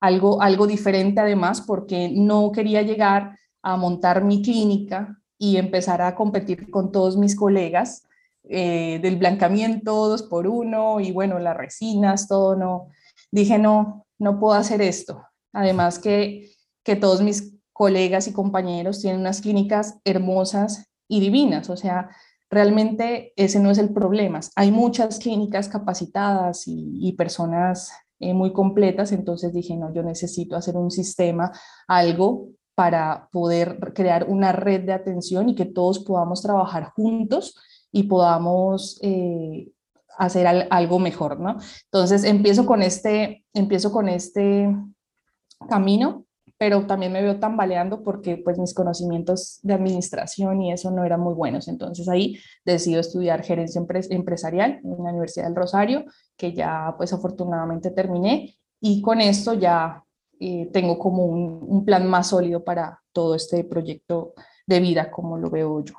algo, 0.00 0.42
algo 0.42 0.66
diferente 0.66 1.20
además 1.20 1.60
porque 1.60 2.10
no 2.12 2.50
quería 2.50 2.82
llegar 2.82 3.38
a 3.62 3.76
montar 3.76 4.24
mi 4.24 4.42
clínica 4.42 5.20
y 5.38 5.56
empezar 5.56 6.02
a 6.02 6.14
competir 6.14 6.70
con 6.70 6.92
todos 6.92 7.16
mis 7.16 7.36
colegas 7.36 8.04
eh, 8.44 8.98
del 9.02 9.16
blancamiento 9.16 10.08
dos 10.08 10.22
por 10.22 10.46
uno 10.46 11.00
y 11.00 11.12
bueno, 11.12 11.38
las 11.38 11.56
resinas, 11.56 12.28
todo 12.28 12.56
no. 12.56 12.88
Dije, 13.30 13.58
no, 13.58 14.06
no 14.18 14.40
puedo 14.40 14.54
hacer 14.54 14.80
esto. 14.80 15.22
Además 15.52 15.98
que 15.98 16.50
que 16.88 16.96
todos 16.96 17.20
mis 17.20 17.54
colegas 17.74 18.28
y 18.28 18.32
compañeros 18.32 19.02
tienen 19.02 19.20
unas 19.20 19.42
clínicas 19.42 19.98
hermosas 20.06 20.86
y 21.06 21.20
divinas, 21.20 21.68
o 21.68 21.76
sea, 21.76 22.08
realmente 22.48 23.34
ese 23.36 23.60
no 23.60 23.70
es 23.70 23.76
el 23.76 23.92
problema. 23.92 24.40
Hay 24.56 24.70
muchas 24.72 25.18
clínicas 25.18 25.68
capacitadas 25.68 26.62
y, 26.64 27.12
personas 27.12 27.92
eh, 28.20 28.32
muy 28.32 28.54
completas, 28.54 29.12
entonces 29.12 29.52
dije, 29.52 29.76
no, 29.76 29.92
yo 29.92 30.02
necesito 30.02 30.56
hacer 30.56 30.78
un 30.78 30.90
sistema, 30.90 31.52
algo 31.86 32.52
para 32.78 33.28
poder 33.32 33.80
crear 33.92 34.28
una 34.28 34.52
red 34.52 34.82
de 34.82 34.92
atención 34.92 35.48
y 35.48 35.56
que 35.56 35.64
todos 35.64 35.98
podamos 35.98 36.42
trabajar 36.42 36.92
juntos 36.94 37.56
y 37.90 38.04
podamos 38.04 39.00
eh, 39.02 39.72
hacer 40.16 40.46
algo 40.46 41.00
mejor, 41.00 41.40
¿no? 41.40 41.56
Entonces 41.86 42.22
empiezo 42.22 42.66
con 42.66 42.84
este, 42.84 43.44
empiezo 43.52 43.90
con 43.90 44.08
este 44.08 44.72
camino 45.68 46.24
pero 46.56 46.86
también 46.86 47.12
me 47.12 47.22
veo 47.22 47.38
tambaleando 47.38 48.02
porque 48.02 48.36
pues 48.36 48.58
mis 48.58 48.74
conocimientos 48.74 49.60
de 49.62 49.74
administración 49.74 50.60
y 50.60 50.72
eso 50.72 50.90
no 50.90 51.04
eran 51.04 51.20
muy 51.20 51.34
buenos. 51.34 51.68
Entonces 51.68 52.08
ahí 52.08 52.36
decido 52.64 52.98
estudiar 53.00 53.44
gerencia 53.44 53.80
empresarial 54.10 54.80
en 54.82 55.04
la 55.04 55.10
Universidad 55.10 55.46
del 55.46 55.54
Rosario, 55.54 56.04
que 56.36 56.52
ya 56.52 56.94
pues 56.96 57.12
afortunadamente 57.12 57.92
terminé 57.92 58.58
y 58.80 59.02
con 59.02 59.20
esto 59.20 59.54
ya 59.54 60.02
eh, 60.40 60.70
tengo 60.72 60.98
como 60.98 61.24
un, 61.26 61.84
plan 61.84 62.08
más 62.08 62.28
sólido 62.28 62.64
para 62.64 63.00
todo 63.12 63.34
este 63.34 63.64
proyecto 63.64 64.34
de 64.66 64.80
vida 64.80 65.10
como 65.10 65.38
lo 65.38 65.50
veo 65.50 65.84
yo. 65.84 65.94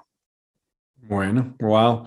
Bueno, 0.95 1.55
wow. 1.59 2.03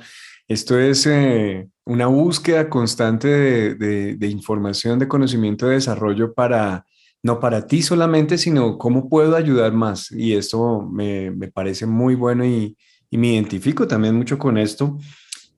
Esto 0.46 0.78
es 0.78 1.06
eh, 1.06 1.68
una 1.84 2.06
búsqueda 2.06 2.68
constante 2.68 3.28
de, 3.74 4.16
de 4.16 4.26
información, 4.28 4.98
de 4.98 5.08
conocimiento, 5.08 5.66
de 5.66 5.74
desarrollo 5.74 6.34
para 6.34 6.84
no 7.22 7.38
para 7.38 7.66
ti 7.66 7.82
solamente, 7.82 8.36
sino 8.36 8.78
cómo 8.78 9.08
puedo 9.08 9.36
ayudar 9.36 9.72
más. 9.72 10.10
Y 10.10 10.34
esto 10.34 10.82
me, 10.82 11.32
parece 11.54 11.86
muy 11.86 12.14
bueno 12.14 12.44
y, 12.44 12.76
me 13.10 13.34
identifico 13.34 13.86
también 13.86 14.16
mucho 14.16 14.38
con 14.38 14.58
esto. 14.58 14.98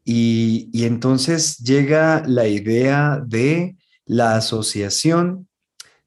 Y, 0.05 0.71
entonces 0.85 1.59
llega 1.59 2.23
la 2.27 2.47
idea 2.47 3.23
de 3.25 3.77
la 4.05 4.37
asociación 4.37 5.49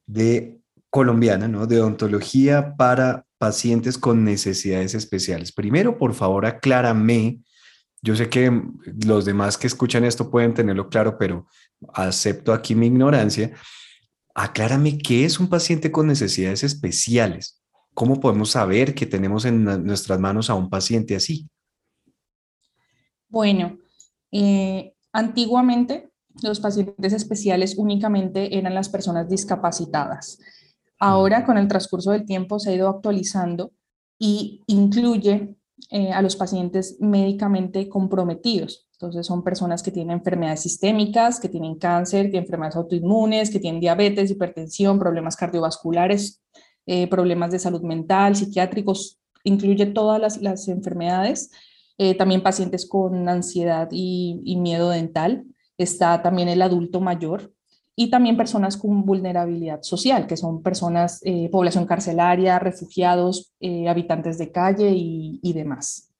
de 0.05 0.56
colombiana, 0.97 1.47
¿no? 1.47 1.67
De 1.67 1.79
odontología 1.79 2.75
para 2.75 3.25
pacientes 3.37 3.97
con 3.97 4.23
necesidades 4.23 4.95
especiales. 4.95 5.51
Primero, 5.51 5.97
por 5.97 6.15
favor, 6.15 6.45
aclárame. 6.45 7.41
Yo 8.01 8.15
sé 8.15 8.29
que 8.29 8.63
los 9.05 9.25
demás 9.25 9.57
que 9.57 9.67
escuchan 9.67 10.03
esto 10.05 10.31
pueden 10.31 10.53
tenerlo 10.53 10.89
claro, 10.89 11.17
pero 11.17 11.45
acepto 11.93 12.51
aquí 12.51 12.73
mi 12.73 12.87
ignorancia 12.87 13.53
aclárame 14.37 14.99
qué 14.99 15.25
es 15.25 15.39
un 15.39 15.49
paciente 15.49 15.91
con 15.91 16.05
necesidades 16.05 16.63
especiales. 16.63 17.59
¿Cómo 17.95 18.19
podemos 18.19 18.51
saber 18.51 18.93
que 18.93 19.07
tenemos 19.07 19.45
en 19.45 19.63
nuestras 19.63 20.19
manos 20.19 20.51
a 20.51 20.53
un 20.53 20.69
paciente 20.69 21.15
así? 21.15 21.49
Bueno, 23.27 23.79
eh, 24.31 24.93
antiguamente 25.11 26.11
los 26.43 26.59
pacientes 26.59 27.13
especiales 27.13 27.75
únicamente 27.79 28.55
eran 28.55 28.75
las 28.75 28.89
personas 28.89 29.27
discapacitadas. 29.27 30.37
Ahora, 30.99 31.45
con 31.45 31.57
el 31.57 31.67
transcurso 31.67 32.11
del 32.11 32.25
tiempo, 32.25 32.59
se 32.59 32.71
ha 32.71 32.75
ido 32.75 32.89
actualizando 32.89 33.71
y 34.19 34.63
incluye 34.67 35.55
eh, 35.91 36.11
a 36.11 36.21
los 36.21 36.35
pacientes 36.35 36.97
médicamente 36.99 37.87
comprometidos. 37.87 38.87
Entonces 38.93 39.27
son 39.27 39.43
personas 39.43 39.83
que 39.83 39.91
tienen 39.91 40.17
enfermedades 40.17 40.61
sistémicas, 40.61 41.39
que 41.39 41.49
tienen 41.49 41.75
cáncer, 41.75 42.25
que 42.25 42.31
tienen 42.31 42.45
enfermedades 42.45 42.77
autoinmunes, 42.77 43.51
que 43.51 43.59
tienen 43.59 43.79
diabetes, 43.79 44.31
hipertensión, 44.31 44.97
problemas 44.97 45.35
cardiovasculares, 45.35 46.41
eh, 46.87 47.07
problemas 47.07 47.51
de 47.51 47.59
salud 47.59 47.83
mental, 47.83 48.35
psiquiátricos, 48.35 49.19
incluye 49.43 49.85
todas 49.85 50.41
las, 50.41 50.67
enfermedades. 50.67 51.51
Eh, 51.99 52.15
también 52.15 52.41
pacientes 52.41 52.87
con 52.87 53.29
ansiedad 53.29 53.87
y, 53.91 54.55
miedo 54.57 54.89
dental. 54.89 55.45
Está 55.77 56.23
también 56.23 56.49
el 56.49 56.63
adulto 56.63 56.99
mayor 56.99 57.53
y 57.99 58.11
también 58.11 58.37
personas 58.37 58.77
con 58.77 59.03
vulnerabilidad 59.03 59.81
social, 59.81 60.27
que 60.27 60.37
son 60.37 60.61
personas, 60.61 61.19
eh, 61.23 61.49
población 61.51 61.87
carcelaria, 61.87 62.59
refugiados, 62.59 63.55
habitantes 63.89 64.37
de 64.37 64.51
calle 64.51 64.93
y, 64.95 65.53
demás. 65.53 66.11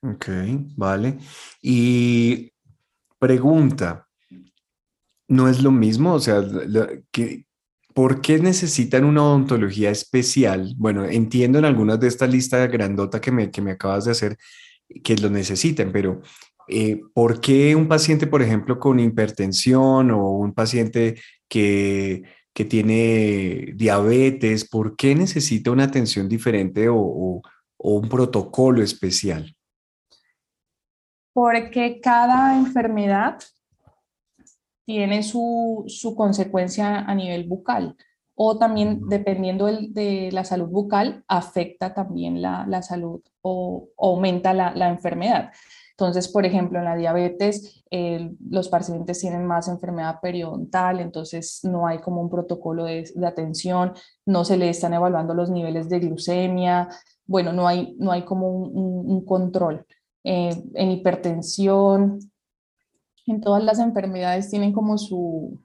Ok, 0.00 0.28
vale. 0.76 1.18
Y 1.60 2.52
pregunta, 3.18 4.06
¿no 5.26 5.48
es 5.48 5.60
lo 5.60 5.72
mismo? 5.72 6.14
O 6.14 6.20
sea, 6.20 6.40
¿por 7.94 8.20
qué 8.20 8.38
necesitan 8.38 9.04
una 9.04 9.24
odontología 9.24 9.90
especial? 9.90 10.72
Bueno, 10.76 11.04
entiendo 11.04 11.58
en 11.58 11.64
algunas 11.64 11.98
de 11.98 12.06
estas 12.06 12.30
listas 12.30 12.70
grandota 12.70 13.20
que 13.20 13.32
me, 13.32 13.50
que 13.50 13.60
me 13.60 13.72
acabas 13.72 14.04
de 14.04 14.12
hacer 14.12 14.38
que 15.02 15.16
lo 15.16 15.30
necesiten, 15.30 15.92
pero 15.92 16.22
eh, 16.68 17.00
¿por 17.14 17.40
qué 17.40 17.74
un 17.74 17.88
paciente, 17.88 18.26
por 18.26 18.42
ejemplo, 18.42 18.78
con 18.78 19.00
hipertensión 19.00 20.10
o 20.10 20.30
un 20.32 20.52
paciente 20.52 21.20
que, 21.48 22.22
que 22.52 22.64
tiene 22.64 23.72
diabetes, 23.74 24.68
¿por 24.68 24.96
qué 24.96 25.14
necesita 25.14 25.70
una 25.70 25.84
atención 25.84 26.28
diferente 26.28 26.88
o, 26.88 26.96
o 26.96 27.42
un 27.94 28.08
protocolo 28.08 28.82
especial? 28.82 29.54
porque 31.38 32.00
cada 32.00 32.56
enfermedad 32.56 33.38
tiene 34.84 35.22
su, 35.22 35.86
consecuencia 36.16 36.98
a 36.98 37.14
nivel 37.14 37.44
bucal 37.44 37.94
o 38.34 38.58
también 38.58 39.08
dependiendo 39.08 39.66
de 39.66 40.30
la 40.32 40.42
salud 40.42 40.66
bucal 40.66 41.22
afecta 41.28 41.94
también 41.94 42.42
la, 42.42 42.82
salud 42.82 43.22
o, 43.40 43.88
aumenta 43.96 44.52
la, 44.52 44.88
enfermedad. 44.88 45.52
Entonces, 45.98 46.28
por 46.28 46.46
ejemplo, 46.46 46.78
en 46.78 46.84
la 46.84 46.94
diabetes, 46.94 47.82
los 48.48 48.68
pacientes 48.68 49.18
tienen 49.18 49.44
más 49.44 49.66
enfermedad 49.66 50.20
periodontal, 50.22 51.00
entonces 51.00 51.60
no 51.64 51.88
hay 51.88 51.98
como 51.98 52.20
un 52.20 52.30
protocolo 52.30 52.84
de, 52.84 53.04
atención, 53.26 53.94
no 54.24 54.44
se 54.44 54.56
le 54.56 54.68
están 54.70 54.94
evaluando 54.94 55.34
los 55.34 55.50
niveles 55.50 55.88
de 55.88 55.98
glucemia, 55.98 56.88
bueno, 57.26 57.52
no 57.52 57.66
hay, 57.66 57.96
no 57.98 58.12
hay 58.12 58.24
como 58.24 58.48
un 58.48 59.24
control. 59.24 59.84
Eh, 60.22 60.50
en 60.74 60.90
hipertensión, 60.90 62.18
en 63.26 63.40
todas 63.40 63.64
las 63.64 63.78
enfermedades 63.78 64.50
tienen 64.50 64.72
como 64.72 64.98
su, 64.98 65.58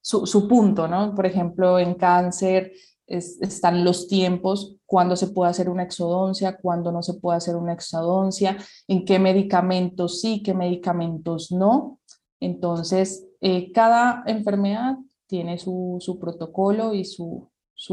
su, 0.00 0.48
punto, 0.48 0.86
¿no? 0.86 1.14
Por 1.14 1.26
ejemplo, 1.26 1.78
en 1.78 1.94
cáncer 1.94 2.72
están 3.06 3.84
los 3.84 4.08
tiempos, 4.08 4.76
cuándo 4.86 5.16
se 5.16 5.28
puede 5.28 5.50
hacer 5.50 5.68
una 5.68 5.82
exodoncia, 5.82 6.56
cuándo 6.56 6.90
no 6.90 7.02
se 7.02 7.14
puede 7.14 7.38
hacer 7.38 7.56
una 7.56 7.72
exodoncia, 7.72 8.56
en 8.88 9.04
qué 9.04 9.18
medicamentos 9.18 10.20
sí, 10.20 10.42
qué 10.42 10.54
medicamentos 10.54 11.52
no. 11.52 12.00
Entonces, 12.40 13.26
eh, 13.40 13.72
cada 13.72 14.22
enfermedad 14.26 14.96
tiene 15.26 15.58
su, 15.58 16.18
protocolo 16.20 16.94
y 16.94 17.04
su, 17.04 17.50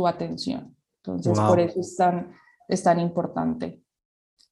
atención. 0.08 0.76
Entonces, 1.04 1.40
por 1.40 1.60
eso 1.60 1.80
es 1.80 1.96
tan, 1.96 2.32
es 2.68 2.84
tan 2.84 3.00
importante. 3.00 3.82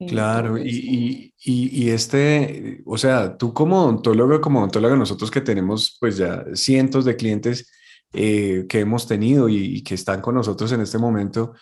Claro, 0.07 0.57
y, 0.57 1.33
y, 1.43 1.89
este, 1.89 2.81
o 2.85 2.97
sea, 2.97 3.35
tú 3.37 3.53
como 3.53 3.81
odontólogo, 3.81 4.39
como 4.39 4.59
odontóloga, 4.59 4.95
nosotros 4.95 5.29
que 5.29 5.41
tenemos 5.41 5.97
pues 5.99 6.15
ya 6.15 6.45
cientos 6.53 7.03
de 7.03 7.17
clientes, 7.17 7.69
eh, 8.13 8.65
que 8.67 8.79
hemos 8.79 9.07
tenido 9.07 9.49
y, 9.49 9.81
que 9.83 9.95
están 9.95 10.21
con 10.21 10.35
nosotros 10.35 10.71
en 10.71 10.81
este 10.81 10.97
momento, 10.97 11.53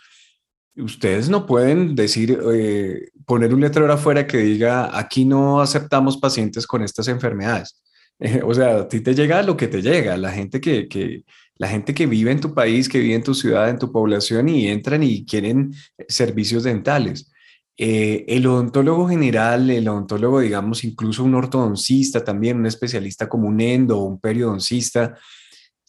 ustedes 0.75 1.29
no 1.29 1.45
pueden 1.45 1.95
decir, 1.95 2.39
eh, 2.53 3.09
poner 3.25 3.53
un 3.53 3.61
letrero 3.61 3.91
afuera 3.91 4.27
que 4.27 4.37
diga, 4.37 4.97
aquí 4.97 5.25
no 5.25 5.61
aceptamos 5.61 6.17
pacientes 6.17 6.67
con 6.67 6.83
estas 6.83 7.07
enfermedades. 7.07 7.81
o 8.43 8.53
sea, 8.53 8.77
a 8.77 8.87
ti 8.87 9.01
te 9.01 9.13
llega 9.13 9.43
lo 9.43 9.57
que 9.57 9.67
te 9.67 9.81
llega, 9.81 10.17
la 10.17 10.31
gente 10.31 10.61
que, 10.61 10.87
que, 10.87 11.23
la 11.57 11.67
gente 11.67 11.93
que 11.93 12.05
vive 12.05 12.31
en 12.31 12.39
tu 12.39 12.53
país, 12.53 12.87
que 12.87 12.99
vive 12.99 13.15
en 13.15 13.23
tu 13.23 13.33
ciudad, 13.33 13.69
en 13.69 13.79
tu 13.79 13.91
población 13.91 14.49
y 14.49 14.67
entran 14.67 15.03
y 15.03 15.25
quieren 15.25 15.73
servicios 16.07 16.63
dentales. 16.63 17.31
Eh, 17.79 18.25
el 18.27 18.45
odontólogo 18.47 19.07
general, 19.07 19.69
el 19.69 19.87
odontólogo, 19.87 20.39
digamos, 20.39 20.83
incluso 20.83 21.23
un 21.23 21.35
ortodoncista 21.35 22.23
también, 22.23 22.57
un 22.57 22.65
especialista 22.65 23.29
como 23.29 23.47
un 23.47 23.61
endo 23.61 23.99
un 23.99 24.19
periodoncista, 24.19 25.15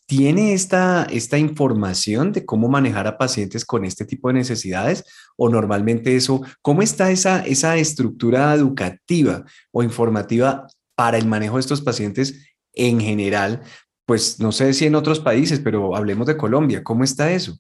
¿tiene 0.09 0.55
esta, 0.55 1.05
esta 1.05 1.37
información 1.37 2.33
de 2.33 2.47
cómo 2.47 2.67
manejar 2.69 3.07
a 3.07 3.19
pacientes 3.19 3.67
con 3.67 3.85
este 3.85 4.07
tipo 4.07 4.29
de 4.29 4.35
necesidades? 4.35 5.05
¿O 5.37 5.51
normalmente 5.51 6.17
eso, 6.17 6.41
cómo 6.63 6.81
está 6.81 7.11
esa, 7.11 7.45
esa 7.45 7.77
estructura 7.77 8.55
educativa 8.55 9.45
o 9.71 9.83
informativa 9.83 10.67
para 10.95 11.19
el 11.19 11.27
manejo 11.27 11.57
de 11.57 11.61
estos 11.61 11.83
pacientes 11.83 12.49
en 12.73 13.01
general? 13.01 13.61
Pues 14.07 14.41
no 14.41 14.51
sé 14.51 14.73
si 14.73 14.87
en 14.87 14.95
otros 14.95 15.21
países, 15.21 15.61
pero 15.61 15.95
hablemos 15.95 16.27
de 16.27 16.39
Colombia, 16.39 16.83
¿cómo 16.83 17.05
está 17.05 17.31
eso? 17.31 17.59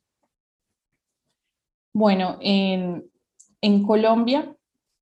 Bueno, 1.92 2.38
en, 2.40 3.04
en 3.60 3.82
Colombia 3.82 4.56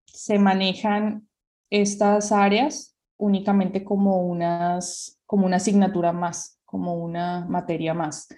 se 0.07 0.41
manejan 0.41 1.29
estas 1.71 2.33
áreas 2.33 2.97
únicamente 3.19 3.85
como, 3.85 4.23
unas, 4.23 5.21
como 5.27 5.47
una 5.47 5.59
asignatura 5.59 6.13
más, 6.13 6.59
como 6.77 6.95
una 6.95 7.47
materia 7.49 7.95
más. 7.95 8.29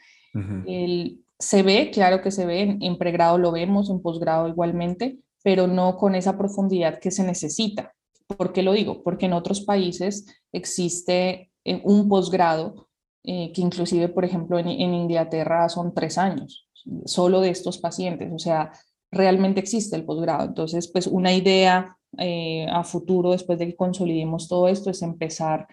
El, 0.67 1.25
se 1.37 1.65
ve, 1.65 1.91
claro 1.93 2.23
que 2.23 2.31
se 2.31 2.47
ve, 2.47 2.79
en, 2.81 2.97
pregrado 2.97 3.37
lo 3.37 3.51
vemos, 3.51 3.91
en 3.91 4.01
posgrado 4.01 4.47
igualmente, 4.47 5.19
pero 5.43 5.67
no 5.67 5.97
con 5.97 6.15
esa 6.15 6.39
profundidad 6.39 7.01
que 7.01 7.11
se 7.11 7.25
necesita. 7.25 7.93
¿Por 8.29 8.53
qué 8.53 8.63
lo 8.63 8.73
digo? 8.73 9.03
Porque 9.03 9.27
en 9.27 9.33
otros 9.33 9.63
países 9.63 10.27
existe 10.53 11.51
eh, 11.65 11.81
un 11.83 12.09
posgrado 12.09 12.87
eh, 13.25 13.51
que 13.53 13.61
inclusive, 13.61 14.09
por 14.09 14.25
ejemplo, 14.25 14.61
en, 14.61 14.69
en, 14.69 14.95
Inglaterra 14.95 15.69
son 15.69 15.93
tres 15.93 16.17
años, 16.17 16.69
solo 17.05 17.41
de 17.41 17.51
estos 17.51 17.79
pacientes. 17.79 18.31
O 18.33 18.39
sea, 18.39 18.71
realmente 19.11 19.59
existe 19.59 19.97
el 19.97 20.05
posgrado. 20.05 20.45
Entonces, 20.45 20.89
pues 20.93 21.09
una 21.09 21.35
idea 21.35 21.99
eh, 22.17 22.67
a 22.71 22.85
futuro, 22.85 23.33
después 23.33 23.59
de 23.59 23.67
que 23.67 23.77
consolidemos 23.77 24.49
todo 24.49 24.69
esto, 24.69 24.91
es 24.91 25.03
empezar 25.03 25.67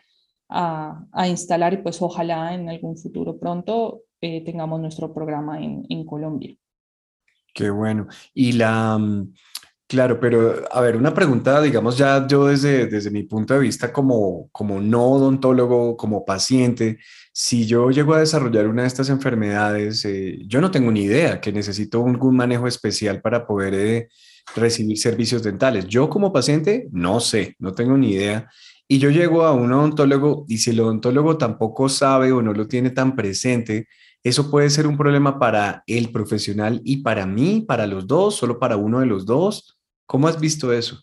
a, 0.50 1.28
instalar 1.28 1.74
y 1.74 1.78
pues 1.78 2.02
ojalá 2.02 2.54
en 2.54 2.70
algún 2.70 2.98
futuro 2.98 3.38
pronto 3.38 4.04
eh, 4.22 4.44
tengamos 4.44 4.80
nuestro 4.80 5.14
programa 5.14 5.60
en, 5.62 6.06
Colombia. 6.06 6.56
Qué 7.54 7.70
bueno. 7.70 8.08
Y 8.34 8.54
la, 8.54 8.98
mm, 8.98 9.34
claro, 9.88 10.20
pero 10.20 10.64
a 10.72 10.82
ver, 10.82 10.98
una 10.98 11.14
pregunta, 11.14 11.62
digamos 11.62 11.98
ya 11.98 12.28
yo 12.28 12.48
desde, 12.48 12.88
desde 12.88 13.12
mi 13.12 13.24
punto 13.24 13.54
de 13.54 13.62
vista 13.62 13.92
como, 13.94 14.50
como 14.52 14.80
no 14.82 15.04
odontólogo, 15.12 15.96
como 15.96 16.26
paciente, 16.26 16.98
si 17.32 17.66
yo 17.66 17.90
llego 17.92 18.14
a 18.14 18.20
desarrollar 18.20 18.68
una 18.68 18.84
de 18.84 18.88
estas 18.88 19.10
enfermedades, 19.10 20.06
eh, 20.06 20.38
yo 20.48 20.62
no 20.62 20.72
tengo 20.72 20.92
ni 20.92 21.02
idea 21.02 21.42
que 21.42 21.52
necesito 21.52 22.06
algún 22.06 22.36
manejo 22.36 22.68
especial 22.68 23.22
para 23.22 23.46
poder 23.46 23.74
eh, 23.74 24.10
recibir 24.56 24.98
servicios 24.98 25.44
dentales. 25.44 25.86
Yo 25.88 26.10
como 26.10 26.32
paciente 26.32 26.88
no 26.92 27.20
sé, 27.20 27.56
no 27.60 27.74
tengo 27.74 27.98
ni 27.98 28.12
idea. 28.14 28.50
Y 28.88 29.00
yo 29.00 29.10
llego 29.10 29.44
a 29.44 29.54
un 29.54 29.74
odontólogo 29.74 30.46
y 30.48 30.60
si 30.60 30.70
el 30.70 30.80
odontólogo 30.80 31.38
tampoco 31.38 31.90
sabe 31.90 32.32
o 32.32 32.42
no 32.42 32.54
lo 32.54 32.68
tiene 32.68 32.92
tan 32.92 33.16
presente, 33.16 33.88
eso 34.24 34.50
puede 34.50 34.70
ser 34.70 34.88
un 34.88 34.98
problema 34.98 35.40
para 35.40 35.84
el 35.88 36.12
profesional 36.12 36.82
y 36.84 36.98
para 36.98 37.26
mí, 37.26 37.62
para 37.62 37.88
los 37.88 38.08
dos, 38.08 38.36
solo 38.36 38.60
para 38.60 38.78
uno 38.78 39.00
de 39.00 39.06
los 39.06 39.26
dos. 39.26 39.78
¿Cómo 40.06 40.28
has 40.28 40.40
visto 40.40 40.72
eso? 40.74 41.00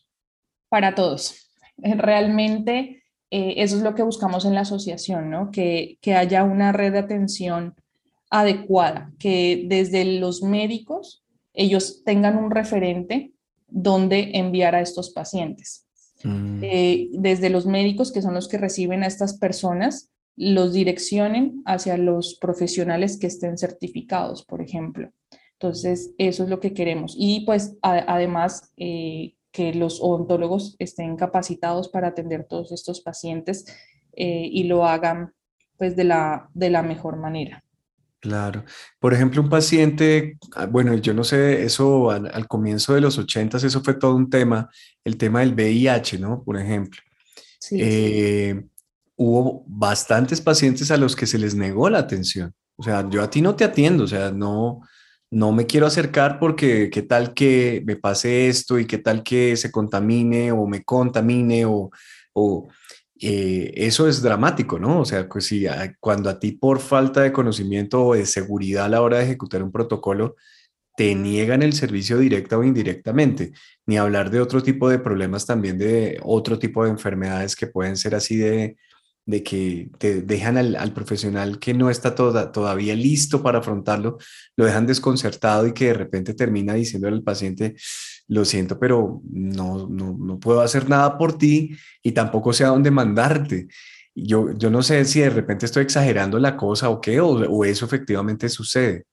Para 0.68 0.94
todos. 0.94 1.50
Realmente 1.76 3.02
eh, 3.30 3.54
eso 3.56 3.76
es 3.76 3.82
lo 3.82 3.94
que 3.94 4.02
buscamos 4.02 4.44
en 4.44 4.54
la 4.54 4.60
asociación, 4.60 5.30
¿no? 5.30 5.50
Que, 5.50 5.98
que 6.00 6.14
haya 6.14 6.44
una 6.44 6.72
red 6.72 6.92
de 6.92 6.98
atención 6.98 7.74
adecuada, 8.30 9.12
que 9.18 9.64
desde 9.68 10.04
los 10.18 10.42
médicos 10.42 11.24
ellos 11.52 12.02
tengan 12.04 12.36
un 12.36 12.50
referente 12.50 13.32
donde 13.68 14.32
enviar 14.34 14.74
a 14.74 14.80
estos 14.80 15.10
pacientes. 15.10 15.86
Mm. 16.24 16.60
Eh, 16.62 17.08
desde 17.12 17.50
los 17.50 17.66
médicos, 17.66 18.12
que 18.12 18.22
son 18.22 18.34
los 18.34 18.48
que 18.48 18.58
reciben 18.58 19.02
a 19.02 19.06
estas 19.06 19.38
personas, 19.38 20.10
los 20.36 20.72
direccionen 20.72 21.62
hacia 21.66 21.96
los 21.96 22.38
profesionales 22.40 23.18
que 23.18 23.26
estén 23.26 23.58
certificados, 23.58 24.44
por 24.44 24.62
ejemplo. 24.62 25.10
Entonces, 25.54 26.12
eso 26.18 26.44
es 26.44 26.48
lo 26.48 26.58
que 26.58 26.72
queremos. 26.72 27.14
Y 27.16 27.44
pues 27.44 27.76
además, 27.82 28.72
eh, 28.76 29.34
que 29.52 29.74
los 29.74 30.00
odontólogos 30.02 30.74
estén 30.78 31.16
capacitados 31.16 31.88
para 31.88 32.08
atender 32.08 32.46
todos 32.48 32.72
estos 32.72 33.02
pacientes 33.02 33.66
eh, 34.14 34.48
y 34.50 34.64
lo 34.64 34.86
hagan 34.86 35.34
pues 35.76 35.94
de 35.94 36.04
la, 36.04 36.48
de 36.54 36.70
la 36.70 36.82
mejor 36.82 37.16
manera. 37.16 37.64
Claro. 38.22 38.64
Por 39.00 39.14
ejemplo, 39.14 39.42
un 39.42 39.48
paciente, 39.48 40.38
ah, 40.54 40.66
bueno, 40.66 40.94
yo 40.94 41.12
no 41.12 41.24
sé, 41.24 41.64
eso 41.64 42.12
al, 42.12 42.46
comienzo 42.46 42.94
de 42.94 43.00
los 43.00 43.18
80 43.18 43.56
eso 43.56 43.82
fue 43.82 43.94
todo 43.94 44.14
un 44.14 44.30
tema, 44.30 44.70
el 45.02 45.16
tema 45.16 45.40
del 45.40 45.54
VIH, 45.54 46.20
¿no? 46.20 46.44
Por 46.44 46.56
ejemplo. 46.56 47.02
Eh, 47.72 48.62
hubo 49.16 49.64
bastantes 49.66 50.40
pacientes 50.40 50.92
a 50.92 50.96
los 50.96 51.16
que 51.16 51.26
se 51.26 51.36
les 51.36 51.56
negó 51.56 51.90
la 51.90 51.98
atención. 51.98 52.54
O 52.76 52.84
sea, 52.84 53.08
yo 53.10 53.22
a 53.24 53.28
ti 53.30 53.40
no 53.40 53.56
te 53.56 53.64
atiendo, 53.64 54.04
o 54.04 54.08
sea, 54.08 54.30
no, 54.30 54.82
no 55.32 55.50
me 55.50 55.66
quiero 55.66 55.88
acercar 55.88 56.38
porque 56.38 56.90
qué 56.90 57.02
tal 57.02 57.34
que 57.34 57.82
me 57.84 57.96
pase 57.96 58.46
esto 58.46 58.78
y 58.78 58.86
qué 58.86 58.98
tal 58.98 59.24
que 59.24 59.56
se 59.56 59.72
contamine 59.72 60.52
o 60.52 60.68
me 60.68 60.84
contamine 60.84 61.64
o, 61.66 61.90
eh, 63.22 63.72
eso 63.76 64.08
es 64.08 64.20
dramático, 64.20 64.80
¿no? 64.80 65.00
O 65.00 65.04
sea, 65.04 65.28
pues 65.28 65.46
si 65.46 65.64
cuando 66.00 66.28
a 66.28 66.40
ti 66.40 66.52
por 66.52 66.80
falta 66.80 67.22
de 67.22 67.32
conocimiento 67.32 68.04
o 68.04 68.14
de 68.14 68.26
seguridad 68.26 68.86
a 68.86 68.88
la 68.88 69.00
hora 69.00 69.18
de 69.18 69.24
ejecutar 69.24 69.62
un 69.62 69.70
protocolo, 69.70 70.34
te 70.96 71.14
niegan 71.14 71.62
el 71.62 71.72
servicio 71.72 72.18
directa 72.18 72.58
o 72.58 72.64
indirectamente, 72.64 73.52
ni 73.86 73.96
hablar 73.96 74.30
de 74.30 74.40
otro 74.40 74.62
tipo 74.62 74.90
de 74.90 74.98
problemas 74.98 75.46
también 75.46 75.78
de 75.78 76.18
otro 76.22 76.58
tipo 76.58 76.84
de 76.84 76.90
enfermedades 76.90 77.56
que 77.56 77.68
pueden 77.68 77.96
ser 77.96 78.14
así 78.16 78.36
de, 78.36 78.76
de 79.24 79.42
que 79.42 79.90
te 79.98 80.22
dejan 80.22 80.58
al, 80.58 80.92
profesional 80.92 81.58
que 81.58 81.74
no 81.74 81.90
está 81.90 82.14
todavía 82.14 82.94
listo 82.96 83.42
para 83.42 83.60
afrontarlo, 83.60 84.18
lo 84.56 84.64
dejan 84.64 84.86
desconcertado 84.86 85.66
y 85.66 85.72
que 85.72 85.86
de 85.86 85.94
repente 85.94 86.34
termina 86.34 86.74
diciéndole 86.74 87.16
al 87.16 87.22
paciente, 87.22 87.76
lo 88.32 88.44
siento, 88.44 88.78
pero 88.78 89.20
no, 89.30 89.88
no, 89.88 90.38
puedo 90.38 90.60
hacer 90.60 90.88
nada 90.88 91.18
por 91.18 91.38
ti 91.38 91.76
y 92.02 92.12
tampoco 92.12 92.52
sé 92.52 92.64
a 92.64 92.68
dónde 92.68 92.90
mandarte. 92.90 93.68
Yo, 94.14 94.52
yo 94.52 94.70
no 94.70 94.82
sé 94.82 95.04
si 95.04 95.20
de 95.20 95.30
repente 95.30 95.66
estoy 95.66 95.84
exagerando 95.84 96.38
la 96.38 96.56
cosa 96.56 96.90
o 96.90 97.00
qué, 97.00 97.20
o, 97.20 97.64
eso 97.64 97.84
efectivamente 97.84 98.48
sucede. 98.48 99.04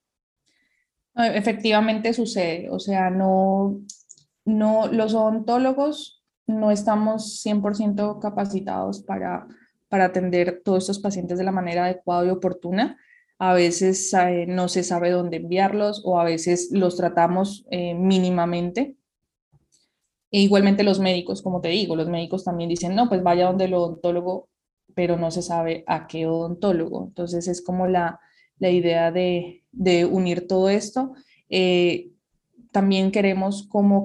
Efectivamente 1.14 2.12
sucede, 2.14 2.68
o 2.70 2.78
sea, 2.78 3.10
no, 3.10 3.80
no, 4.44 4.88
los 4.88 5.14
odontólogos 5.14 6.24
no 6.46 6.70
estamos 6.70 7.44
100% 7.44 8.20
capacitados 8.20 9.02
para 9.02 9.46
para 9.90 10.06
atender 10.06 10.62
todos 10.64 10.84
estos 10.84 11.00
pacientes 11.00 11.36
de 11.36 11.44
la 11.44 11.52
manera 11.52 11.84
adecuada 11.84 12.24
y 12.24 12.30
oportuna. 12.30 12.96
A 13.38 13.52
veces 13.52 14.14
eh, 14.14 14.46
no 14.48 14.68
se 14.68 14.84
sabe 14.84 15.10
dónde 15.10 15.38
enviarlos 15.38 16.02
o 16.04 16.18
a 16.18 16.24
veces 16.24 16.70
los 16.72 16.96
tratamos 16.96 17.66
eh, 17.70 17.94
mínimamente. 17.94 18.96
E 20.30 20.40
igualmente 20.40 20.84
los 20.84 21.00
médicos, 21.00 21.42
como 21.42 21.60
te 21.60 21.68
digo, 21.68 21.96
los 21.96 22.08
médicos 22.08 22.44
también 22.44 22.70
dicen, 22.70 22.94
no, 22.94 23.08
pues 23.08 23.22
vaya 23.22 23.46
donde 23.46 23.64
el 23.64 23.74
odontólogo, 23.74 24.48
pero 24.94 25.16
no 25.16 25.30
se 25.30 25.42
sabe 25.42 25.84
a 25.86 26.06
qué 26.06 26.26
odontólogo. 26.26 27.04
Entonces 27.08 27.48
es 27.48 27.62
como 27.62 27.86
la, 27.86 28.20
la 28.58 28.70
idea 28.70 29.10
de, 29.10 29.64
de, 29.72 30.04
unir 30.04 30.46
todo 30.46 30.68
esto. 30.68 31.14
Eh, 31.48 32.12
también 32.72 33.10
queremos 33.10 33.66
como 33.68 34.04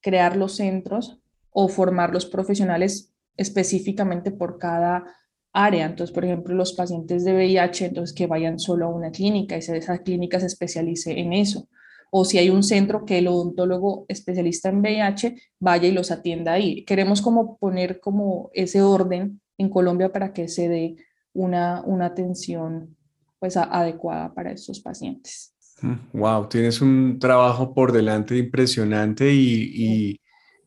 crear 0.00 0.36
los 0.36 0.56
centros 0.56 1.20
o 1.50 1.68
formar 1.68 2.12
los 2.12 2.26
profesionales 2.26 3.12
específicamente 3.36 4.30
por 4.30 4.58
cada 4.58 5.04
área. 5.52 5.86
Entonces, 5.86 6.14
por 6.14 6.24
ejemplo, 6.24 6.54
los 6.54 6.72
pacientes 6.74 7.24
de 7.24 7.34
VIH, 7.34 7.86
entonces 7.86 8.14
que 8.14 8.26
vayan 8.26 8.58
solo 8.58 8.86
a 8.86 8.94
una 8.94 9.10
clínica 9.10 9.56
y 9.56 9.58
esa 9.58 9.98
clínica 10.02 10.40
se 10.40 10.46
especialice 10.46 11.18
en 11.18 11.32
eso. 11.32 11.68
O 12.16 12.24
si 12.24 12.38
hay 12.38 12.48
un 12.48 12.62
centro 12.62 13.04
que 13.04 13.18
el 13.18 13.26
odontólogo 13.26 14.06
especialista 14.06 14.68
en 14.68 14.78
VIH 14.78 15.34
vaya 15.58 15.88
y 15.88 15.90
los 15.90 16.12
atienda 16.12 16.52
ahí. 16.52 16.84
Queremos 16.84 17.20
como 17.20 17.58
poner 17.58 17.98
como 17.98 18.50
ese 18.52 18.82
orden 18.82 19.40
en 19.58 19.68
Colombia 19.68 20.12
para 20.12 20.32
que 20.32 20.46
se 20.46 20.68
dé 20.68 20.96
una, 21.32 21.82
una 21.84 22.06
atención 22.06 22.96
pues 23.40 23.56
adecuada 23.56 24.32
para 24.32 24.52
estos 24.52 24.78
pacientes. 24.78 25.56
Wow, 26.12 26.48
tienes 26.48 26.80
un 26.80 27.18
trabajo 27.18 27.74
por 27.74 27.90
delante 27.90 28.36
impresionante 28.38 29.34
y, 29.34 30.20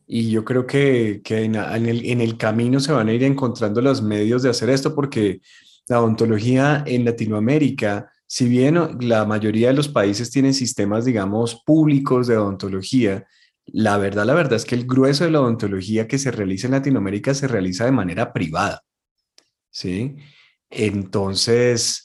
y 0.06 0.30
yo 0.30 0.44
creo 0.44 0.66
que, 0.66 1.22
que 1.24 1.44
en, 1.44 1.54
el, 1.54 2.04
en, 2.04 2.20
el, 2.20 2.36
camino 2.36 2.78
se 2.78 2.92
van 2.92 3.08
a 3.08 3.14
ir 3.14 3.24
encontrando 3.24 3.80
los 3.80 4.02
medios 4.02 4.42
de 4.42 4.50
hacer 4.50 4.68
esto 4.68 4.94
porque 4.94 5.40
la 5.88 6.00
odontología 6.00 6.84
en 6.86 7.06
Latinoamérica 7.06 8.12
si 8.28 8.46
bien 8.46 8.78
la 9.00 9.24
mayoría 9.24 9.68
de 9.68 9.74
los 9.74 9.88
países 9.88 10.30
tienen 10.30 10.52
sistemas, 10.52 11.06
digamos, 11.06 11.62
públicos 11.64 12.26
de 12.26 12.36
odontología, 12.36 13.26
la 13.64 13.96
verdad, 13.96 14.26
la 14.26 14.34
verdad 14.34 14.54
es 14.54 14.66
que 14.66 14.74
el 14.74 14.86
grueso 14.86 15.24
de 15.24 15.30
la 15.30 15.40
odontología 15.40 16.06
que 16.06 16.18
se 16.18 16.30
realiza 16.30 16.66
en 16.66 16.74
Latinoamérica 16.74 17.32
se 17.32 17.48
realiza 17.48 17.86
de 17.86 17.92
manera 17.92 18.32
privada. 18.34 18.82
¿Sí? 19.70 20.16
Entonces, 20.68 22.04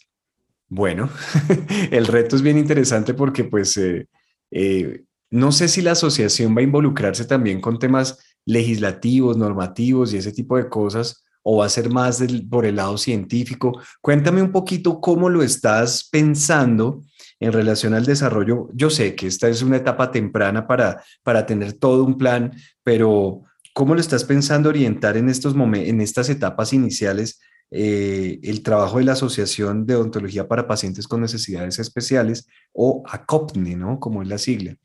bueno, 0.70 1.10
el 1.92 2.08
reto 2.08 2.38
es 2.38 2.42
bien 2.42 2.58
interesante 2.58 3.14
porque 3.14 3.44
pues 3.44 3.76
eh, 3.76 4.08
eh, 4.50 5.04
no 5.30 5.52
sé 5.52 5.68
si 5.68 5.82
la 5.82 5.92
asociación 5.92 6.56
va 6.56 6.62
a 6.62 6.64
involucrarse 6.64 7.26
también 7.26 7.60
con 7.60 7.80
temas 7.80 8.18
legislativos, 8.46 9.36
normativos 9.36 10.14
y 10.14 10.18
ese 10.18 10.32
tipo 10.32 10.56
de 10.56 10.70
cosas, 10.70 11.26
o 11.44 11.58
va 11.58 11.66
a 11.66 11.70
ser 11.70 11.90
más 11.90 12.24
por 12.50 12.66
el 12.66 12.78
lado 12.78 12.98
científico. 12.98 13.80
Cuéntame 14.02 14.42
un 14.42 14.52
poquito 14.52 15.00
cómo 15.00 15.30
lo 15.30 15.44
estás 15.44 16.08
pensando 16.10 17.04
en 17.40 17.52
relación 17.52 17.94
al 17.94 18.06
desarrollo. 18.06 18.70
Yo 18.74 18.90
sé 18.90 19.16
que 19.16 19.28
esta 19.28 19.50
es 19.50 19.62
una 19.62 19.78
etapa 19.78 20.12
temprana 20.12 20.66
para, 20.66 21.04
para 21.22 21.46
tener 21.46 21.74
todo 21.74 22.04
un 22.06 22.18
plan, 22.18 22.54
pero 22.84 23.42
¿cómo 23.74 23.94
lo 23.94 24.02
estás 24.02 24.24
pensando 24.24 24.70
orientar 24.70 25.18
en, 25.18 25.30
estos 25.30 25.54
en 25.56 26.02
estas 26.02 26.30
etapas 26.30 26.74
iniciales 26.74 27.40
eh, 27.76 28.40
el 28.44 28.62
trabajo 28.62 29.00
de 29.00 29.06
la 29.06 29.14
Asociación 29.14 29.86
de 29.86 29.96
Odontología 29.96 30.48
para 30.48 30.68
Pacientes 30.68 31.08
con 31.08 31.22
Necesidades 31.22 31.80
Especiales 31.80 32.48
o 32.72 33.04
ACOPNE, 33.08 33.76
¿no? 33.76 34.00
Como 34.00 34.22
es 34.22 34.28
la 34.28 34.38
sigla. 34.38 34.78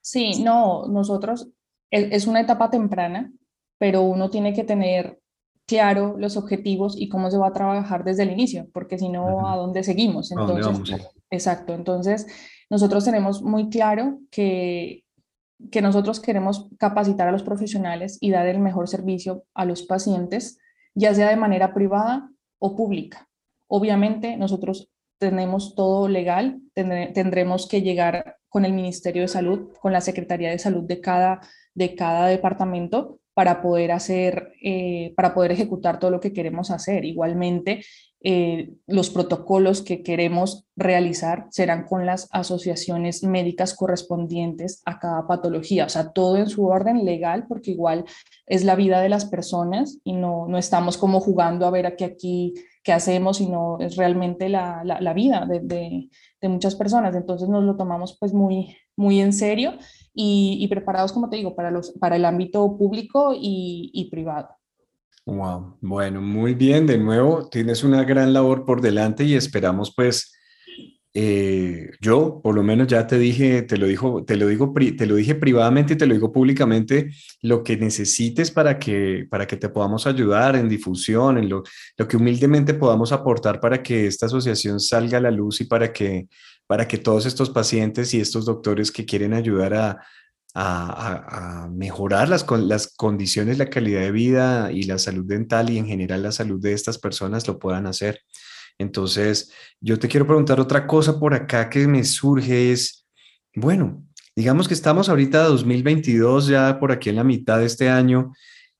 Sí, 0.00 0.42
no, 0.42 0.86
nosotros 0.88 1.48
es 1.90 2.26
una 2.26 2.40
etapa 2.40 2.70
temprana, 2.70 3.30
pero 3.78 4.02
uno 4.02 4.30
tiene 4.30 4.52
que 4.54 4.64
tener 4.64 5.20
claro 5.66 6.16
los 6.18 6.36
objetivos 6.36 6.94
y 6.98 7.08
cómo 7.08 7.30
se 7.30 7.38
va 7.38 7.48
a 7.48 7.52
trabajar 7.52 8.04
desde 8.04 8.24
el 8.24 8.30
inicio, 8.30 8.68
porque 8.72 8.98
si 8.98 9.08
no, 9.08 9.48
¿a 9.48 9.56
dónde 9.56 9.82
seguimos? 9.82 10.30
Entonces, 10.30 11.10
exacto. 11.30 11.74
Entonces, 11.74 12.26
nosotros 12.70 13.04
tenemos 13.04 13.42
muy 13.42 13.68
claro 13.68 14.18
que, 14.30 15.04
que 15.70 15.82
nosotros 15.82 16.20
queremos 16.20 16.68
capacitar 16.78 17.28
a 17.28 17.32
los 17.32 17.42
profesionales 17.42 18.18
y 18.20 18.30
dar 18.30 18.46
el 18.46 18.58
mejor 18.58 18.88
servicio 18.88 19.44
a 19.54 19.64
los 19.64 19.82
pacientes, 19.82 20.58
ya 20.94 21.14
sea 21.14 21.28
de 21.28 21.36
manera 21.36 21.72
privada 21.72 22.30
o 22.58 22.76
pública. 22.76 23.28
Obviamente, 23.66 24.36
nosotros 24.36 24.90
tenemos 25.18 25.74
todo 25.74 26.08
legal, 26.08 26.60
tendremos 26.74 27.66
que 27.68 27.82
llegar 27.82 28.36
con 28.48 28.64
el 28.64 28.72
Ministerio 28.72 29.22
de 29.22 29.28
Salud, 29.28 29.72
con 29.80 29.92
la 29.92 30.00
Secretaría 30.00 30.50
de 30.50 30.58
Salud 30.58 30.84
de 30.84 31.00
cada, 31.00 31.40
de 31.74 31.94
cada 31.94 32.26
departamento 32.26 33.20
para 33.34 33.60
poder 33.60 33.92
hacer, 33.92 34.52
eh, 34.62 35.12
para 35.16 35.34
poder 35.34 35.52
ejecutar 35.52 35.98
todo 35.98 36.10
lo 36.10 36.20
que 36.20 36.32
queremos 36.32 36.70
hacer. 36.70 37.04
Igualmente, 37.04 37.84
eh, 38.26 38.70
los 38.86 39.10
protocolos 39.10 39.82
que 39.82 40.02
queremos 40.02 40.66
realizar 40.76 41.46
serán 41.50 41.84
con 41.84 42.06
las 42.06 42.28
asociaciones 42.32 43.22
médicas 43.22 43.74
correspondientes 43.74 44.80
a 44.86 44.98
cada 44.98 45.26
patología, 45.26 45.84
o 45.84 45.88
sea, 45.90 46.12
todo 46.12 46.38
en 46.38 46.48
su 46.48 46.64
orden 46.64 47.04
legal, 47.04 47.46
porque 47.46 47.72
igual 47.72 48.06
es 48.46 48.64
la 48.64 48.76
vida 48.76 49.02
de 49.02 49.10
las 49.10 49.26
personas 49.26 49.98
y 50.04 50.14
no, 50.14 50.46
no 50.48 50.56
estamos 50.56 50.96
como 50.96 51.20
jugando 51.20 51.66
a 51.66 51.70
ver 51.70 51.86
aquí, 51.86 52.04
aquí 52.04 52.54
qué 52.82 52.92
hacemos, 52.92 53.38
sino 53.38 53.78
es 53.80 53.96
realmente 53.96 54.48
la, 54.48 54.82
la, 54.84 55.12
vida 55.12 55.44
de, 55.46 55.60
de, 55.60 56.08
de, 56.40 56.48
muchas 56.48 56.76
personas. 56.76 57.14
Entonces 57.14 57.48
nos 57.48 57.64
lo 57.64 57.76
tomamos 57.76 58.16
pues 58.18 58.32
muy, 58.32 58.74
muy 58.96 59.20
en 59.20 59.34
serio 59.34 59.74
y, 60.14 60.66
preparados, 60.68 61.12
como 61.12 61.28
te 61.28 61.36
digo, 61.36 61.54
para, 61.56 61.70
los, 61.70 61.90
para 61.92 62.16
el 62.16 62.24
ámbito 62.24 62.76
público 62.78 63.34
y, 63.34 63.90
y 63.92 64.10
privado. 64.10 64.48
Wow, 65.26 65.78
bueno, 65.80 66.20
muy 66.20 66.54
bien, 66.54 66.86
de 66.86 66.98
nuevo, 66.98 67.48
tienes 67.48 67.82
una 67.82 68.04
gran 68.04 68.32
labor 68.32 68.64
por 68.64 68.80
delante 68.80 69.24
y 69.24 69.34
esperamos 69.34 69.92
pues 69.94 70.34
eh, 71.16 71.92
yo 72.00 72.40
por 72.42 72.56
lo 72.56 72.64
menos 72.64 72.88
ya 72.88 73.06
te 73.06 73.16
dije, 73.18 73.62
te 73.62 73.76
lo, 73.76 73.86
dijo, 73.86 74.24
te, 74.24 74.36
lo 74.36 74.48
digo, 74.48 74.74
te 74.74 75.06
lo 75.06 75.14
dije 75.14 75.36
privadamente 75.36 75.94
y 75.94 75.96
te 75.96 76.06
lo 76.06 76.14
digo 76.14 76.32
públicamente, 76.32 77.12
lo 77.40 77.62
que 77.62 77.76
necesites 77.76 78.50
para 78.50 78.80
que, 78.80 79.24
para 79.30 79.46
que 79.46 79.56
te 79.56 79.68
podamos 79.68 80.08
ayudar 80.08 80.56
en 80.56 80.68
difusión, 80.68 81.38
en 81.38 81.48
lo, 81.48 81.62
lo 81.96 82.08
que 82.08 82.16
humildemente 82.16 82.74
podamos 82.74 83.12
aportar 83.12 83.60
para 83.60 83.80
que 83.80 84.08
esta 84.08 84.26
asociación 84.26 84.80
salga 84.80 85.18
a 85.18 85.20
la 85.20 85.30
luz 85.30 85.60
y 85.60 85.66
para 85.66 85.92
que 85.92 86.26
para 86.66 86.88
que 86.88 86.98
todos 86.98 87.26
estos 87.26 87.50
pacientes 87.50 88.14
y 88.14 88.20
estos 88.20 88.46
doctores 88.46 88.90
que 88.90 89.04
quieren 89.04 89.34
ayudar 89.34 89.74
a, 89.74 90.00
mejorar 91.72 92.28
las, 92.28 92.46
las 92.48 92.94
condiciones, 92.94 93.58
la 93.58 93.68
calidad 93.68 94.02
de 94.02 94.12
vida 94.12 94.70
y 94.70 94.84
la 94.84 94.98
salud 94.98 95.24
dental 95.24 95.68
y 95.68 95.78
en 95.78 95.86
general 95.86 96.22
la 96.22 96.30
salud 96.30 96.60
de 96.60 96.72
estas 96.72 96.96
personas 96.98 97.48
lo 97.48 97.58
puedan 97.58 97.88
hacer. 97.88 98.20
Entonces, 98.78 99.52
yo 99.80 99.98
te 99.98 100.06
quiero 100.06 100.26
preguntar 100.26 100.60
otra 100.60 100.86
cosa 100.86 101.18
por 101.18 101.34
acá 101.34 101.68
que 101.68 101.88
me 101.88 102.04
surge 102.04 102.70
es, 102.70 103.04
bueno, 103.54 104.04
digamos 104.36 104.68
que 104.68 104.74
estamos 104.74 105.08
ahorita 105.08 105.44
2022, 105.44 106.48
ya 106.48 106.78
por 106.78 106.92
aquí 106.92 107.10
en 107.10 107.16
la 107.16 107.24
mitad 107.24 107.58
de 107.58 107.66
este 107.66 107.88
año. 107.88 108.32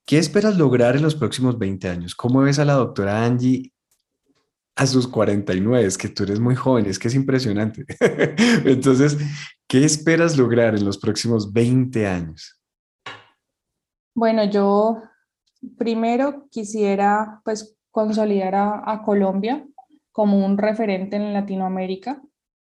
¿Qué 0.07 0.19
esperas 0.19 0.57
lograr 0.57 0.97
en 0.97 1.03
los 1.03 1.15
próximos 1.15 1.59
20 1.59 1.89
años? 1.89 2.15
¿Cómo 2.15 2.43
ves 2.43 2.59
a 2.59 2.65
la 2.65 2.75
doctora 2.75 3.25
Angie 3.25 3.74
a 4.77 4.87
sus 4.87 5.07
49, 5.07 5.87
es 5.87 5.97
que 5.97 6.09
tú 6.09 6.25
eres 6.25 6.41
muy 6.41 6.57
joven, 6.57 6.87
es 6.87 6.99
que 6.99 7.09
es 7.09 7.15
impresionante. 7.15 7.85
Entonces, 8.65 9.17
¿qué 9.69 9.85
esperas 9.85 10.37
lograr 10.37 10.75
en 10.75 10.85
los 10.85 10.99
próximos 10.99 11.53
20 11.53 12.07
años? 12.07 12.61
Bueno, 14.15 14.45
yo 14.45 15.03
primero 15.79 16.49
quisiera 16.51 17.41
pues 17.45 17.77
consolidar 17.91 18.55
a, 18.57 19.03
Colombia 19.05 19.67
como 20.11 20.45
un 20.45 20.59
referente 20.59 21.17
en 21.17 21.33
Latinoamérica 21.33 22.21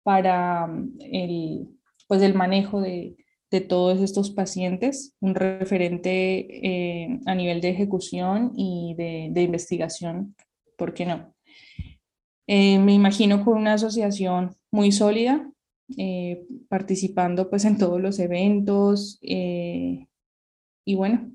para 0.04 0.68
mm, 0.68 0.98
el, 1.00 1.68
pues 2.08 2.22
el 2.22 2.34
manejo 2.34 2.82
de, 2.82 3.16
todos 3.68 4.00
estos 4.00 4.30
pacientes, 4.30 5.16
un 5.22 5.34
referente 5.34 6.12
eh, 6.12 7.20
a 7.26 7.34
nivel 7.34 7.62
de 7.62 7.70
ejecución 7.70 8.52
y 8.56 8.94
de, 8.96 9.30
de 9.32 9.42
investigación, 9.42 10.36
¿por 10.78 10.94
qué 10.94 11.08
no? 11.08 11.34
Eh, 12.52 12.80
me 12.80 12.96
imagino 12.96 13.46
con 13.46 13.60
una 13.60 13.74
asociación 13.74 14.56
muy 14.72 14.92
sólida, 14.92 15.52
eh, 16.00 16.48
participando 16.68 17.48
pues 17.48 17.64
en 17.64 17.78
todos 17.78 18.02
los 18.02 18.18
eventos 18.18 19.20
eh, 19.22 20.08
y 20.84 20.96
bueno, 20.96 21.32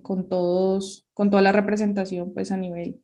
con, 0.00 0.26
todos, 0.30 1.06
con 1.12 1.28
toda 1.28 1.42
la 1.42 1.52
representación 1.52 2.32
pues 2.32 2.50
a 2.50 2.56
nivel 2.56 2.98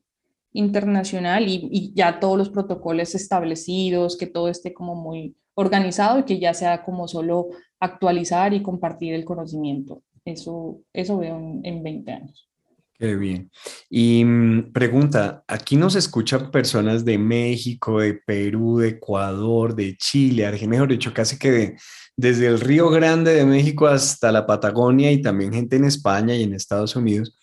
internacional 0.54 1.46
y, 1.46 1.92
ya 1.94 2.18
todos 2.18 2.38
los 2.38 2.48
protocolos 2.48 3.14
establecidos, 3.14 4.16
que 4.16 4.26
todo 4.26 4.48
esté 4.48 4.72
como 4.72 4.94
muy 4.94 5.36
organizado 5.52 6.20
y 6.20 6.24
que 6.24 6.38
ya 6.38 6.54
sea 6.54 6.82
como 6.82 7.08
solo 7.08 7.48
actualizar 7.78 8.54
y 8.54 8.62
compartir 8.62 9.12
el 9.12 9.26
conocimiento. 9.26 10.02
Eso, 10.24 10.80
eso 10.94 11.18
veo 11.18 11.36
en, 11.36 11.60
en 11.62 11.82
20 11.82 12.10
años. 12.10 12.48
Qué 12.96 13.16
bien. 13.16 13.50
Y 13.90 14.24
mm, 14.24 14.72
pregunta, 14.72 15.44
aquí 15.48 15.76
nos 15.76 15.96
escuchan 15.96 16.50
personas 16.50 17.04
de 17.04 17.18
México, 17.18 18.00
de 18.00 18.14
Perú, 18.14 18.78
de 18.78 18.90
Ecuador, 18.90 19.74
de 19.74 19.96
Chile, 19.96 20.46
Argentina, 20.46 20.70
mejor 20.70 20.88
dicho, 20.90 21.12
casi 21.12 21.36
que 21.36 21.76
desde 22.16 22.46
el 22.46 22.60
Río 22.60 22.90
Grande 22.90 23.34
de 23.34 23.44
México 23.44 23.86
hasta 23.88 24.30
la 24.30 24.46
Patagonia 24.46 25.10
y 25.10 25.20
también 25.20 25.52
gente 25.52 25.76
en 25.76 25.84
España 25.84 26.36
y 26.36 26.44
en 26.44 26.54
Estados 26.54 26.94
Unidos. 26.94 27.36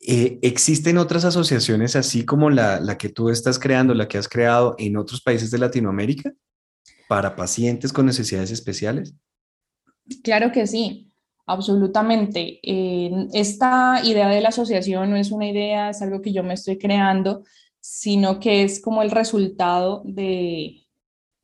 Eh, 0.00 0.38
¿Existen 0.42 0.98
otras 0.98 1.24
asociaciones 1.24 1.94
así 1.96 2.24
como 2.24 2.50
la, 2.50 2.80
la 2.80 2.98
que 2.98 3.08
tú 3.08 3.28
estás 3.28 3.58
creando, 3.58 3.94
la 3.94 4.08
que 4.08 4.18
has 4.18 4.28
creado 4.28 4.74
en 4.78 4.96
otros 4.96 5.22
países 5.22 5.50
de 5.50 5.58
Latinoamérica 5.58 6.32
para 7.08 7.36
pacientes 7.36 7.92
con 7.92 8.06
necesidades 8.06 8.50
especiales? 8.50 9.14
Claro 10.22 10.50
que 10.52 10.66
sí. 10.66 11.12
Absolutamente. 11.46 12.58
Eh, 12.62 13.28
esta 13.32 14.00
idea 14.04 14.28
de 14.28 14.40
la 14.40 14.48
asociación 14.48 15.10
no 15.10 15.16
es 15.16 15.30
una 15.30 15.48
idea, 15.48 15.90
es 15.90 16.02
algo 16.02 16.20
que 16.20 16.32
yo 16.32 16.42
me 16.42 16.54
estoy 16.54 16.76
creando, 16.76 17.44
sino 17.80 18.40
que 18.40 18.64
es 18.64 18.80
como 18.80 19.02
el 19.02 19.12
resultado 19.12 20.02
de, 20.04 20.86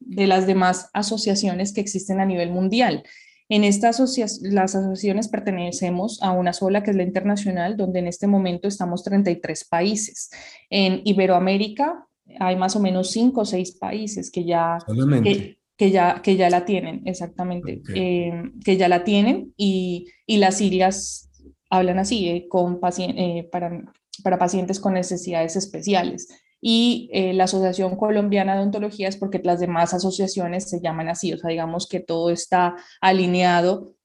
de 0.00 0.26
las 0.26 0.46
demás 0.46 0.90
asociaciones 0.92 1.72
que 1.72 1.80
existen 1.80 2.20
a 2.20 2.26
nivel 2.26 2.50
mundial. 2.50 3.04
En 3.48 3.64
estas 3.64 3.98
las 4.40 4.74
asociaciones 4.74 5.28
pertenecemos 5.28 6.22
a 6.22 6.32
una 6.32 6.52
sola, 6.52 6.82
que 6.82 6.90
es 6.90 6.96
la 6.96 7.02
internacional, 7.02 7.76
donde 7.76 7.98
en 7.98 8.06
este 8.06 8.26
momento 8.26 8.66
estamos 8.66 9.04
33 9.04 9.64
países. 9.66 10.30
En 10.70 11.02
Iberoamérica 11.04 12.06
hay 12.40 12.56
más 12.56 12.76
o 12.76 12.80
menos 12.80 13.10
5 13.10 13.42
o 13.42 13.44
6 13.44 13.72
países 13.72 14.30
que 14.30 14.44
ya, 14.44 14.78
que 15.22 15.58
ya, 15.78 16.20
que 16.22 16.36
ya 16.36 16.50
la 16.50 16.64
tienen, 16.64 17.02
exactamente, 17.06 17.82
eh, 17.94 18.32
que 18.64 18.76
ya 18.76 18.88
la 18.88 19.04
tienen 19.04 19.52
y, 19.56 20.06
y 20.26 20.36
las 20.36 20.58
siglas 20.58 21.30
hablan 21.70 21.98
así, 21.98 22.28
eh, 22.28 22.46
con 22.48 22.80
eh, 22.98 23.48
para, 23.50 23.82
para 24.22 24.38
pacientes 24.38 24.78
con 24.80 24.94
necesidades 24.94 25.56
especiales. 25.56 26.28
Y 26.64 27.10
la 27.12 27.44
Asociación 27.44 27.96
Colombiana 27.96 28.54
de 28.54 28.60
Odontología 28.60 29.08
es 29.08 29.16
porque 29.16 29.40
las 29.42 29.58
demás 29.58 29.94
asociaciones 29.94 30.70
se 30.70 30.80
llaman 30.80 31.08
así, 31.08 31.32
o 31.32 31.36
sea, 31.36 31.50
digamos 31.50 31.88
que 31.88 31.98
todo 31.98 32.30
está 32.30 32.76
alineado 33.00 33.96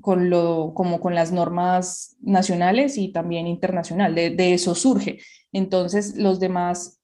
con, 0.00 0.30
lo, 0.30 0.72
como 0.74 0.98
con 0.98 1.14
las 1.14 1.30
normas 1.30 2.16
nacionales 2.20 2.98
y 2.98 3.12
también 3.12 3.46
internacional, 3.46 4.16
de, 4.16 4.30
de 4.30 4.54
eso 4.54 4.74
surge. 4.74 5.20
Entonces, 5.52 6.16
los 6.16 6.40
demás 6.40 7.00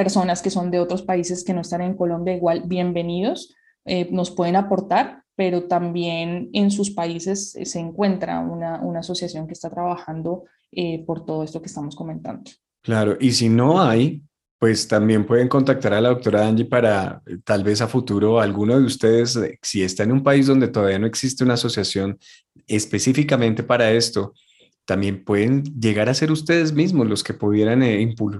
personas 0.00 0.40
que 0.40 0.48
son 0.48 0.70
de 0.70 0.80
otros 0.80 1.02
países 1.02 1.44
que 1.44 1.52
no 1.52 1.60
están 1.60 1.82
en 1.82 1.94
Colombia, 1.94 2.34
igual 2.34 2.62
bienvenidos, 2.64 3.54
eh, 3.84 4.08
nos 4.10 4.30
pueden 4.30 4.56
aportar, 4.56 5.24
pero 5.36 5.64
también 5.64 6.48
en 6.54 6.70
sus 6.70 6.92
países 6.92 7.52
se 7.52 7.78
encuentra 7.78 8.40
una, 8.40 8.80
una 8.80 9.00
asociación 9.00 9.46
que 9.46 9.52
está 9.52 9.68
trabajando 9.68 10.44
eh, 10.72 11.04
por 11.04 11.26
todo 11.26 11.44
esto 11.44 11.60
que 11.60 11.66
estamos 11.66 11.94
comentando. 11.94 12.50
Claro, 12.80 13.18
y 13.20 13.32
si 13.32 13.50
no 13.50 13.78
hay, 13.82 14.22
pues 14.58 14.88
también 14.88 15.26
pueden 15.26 15.48
contactar 15.48 15.92
a 15.92 16.00
la 16.00 16.08
doctora 16.08 16.48
Angie 16.48 16.64
para 16.64 17.20
eh, 17.26 17.36
tal 17.44 17.62
vez 17.62 17.82
a 17.82 17.86
futuro 17.86 18.40
alguno 18.40 18.80
de 18.80 18.86
ustedes, 18.86 19.38
si 19.60 19.82
está 19.82 20.04
en 20.04 20.12
un 20.12 20.22
país 20.22 20.46
donde 20.46 20.68
todavía 20.68 20.98
no 20.98 21.06
existe 21.06 21.44
una 21.44 21.54
asociación 21.54 22.18
específicamente 22.66 23.62
para 23.62 23.90
esto, 23.90 24.32
también 24.86 25.24
pueden 25.24 25.62
llegar 25.78 26.08
a 26.08 26.14
ser 26.14 26.32
ustedes 26.32 26.72
mismos 26.72 27.06
los 27.06 27.22
que 27.22 27.34
pudieran 27.34 27.82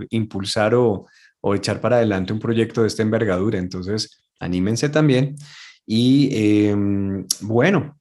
impulsar 0.09 0.75
o, 0.75 1.07
o 1.40 1.55
echar 1.55 1.81
para 1.81 1.96
adelante 1.96 2.33
un 2.33 2.38
proyecto 2.38 2.83
de 2.83 2.88
esta 2.88 3.03
envergadura. 3.03 3.59
Entonces, 3.59 4.22
anímense 4.38 4.88
también. 4.88 5.37
Y 5.87 6.31
em, 6.68 7.26
bueno, 7.40 7.98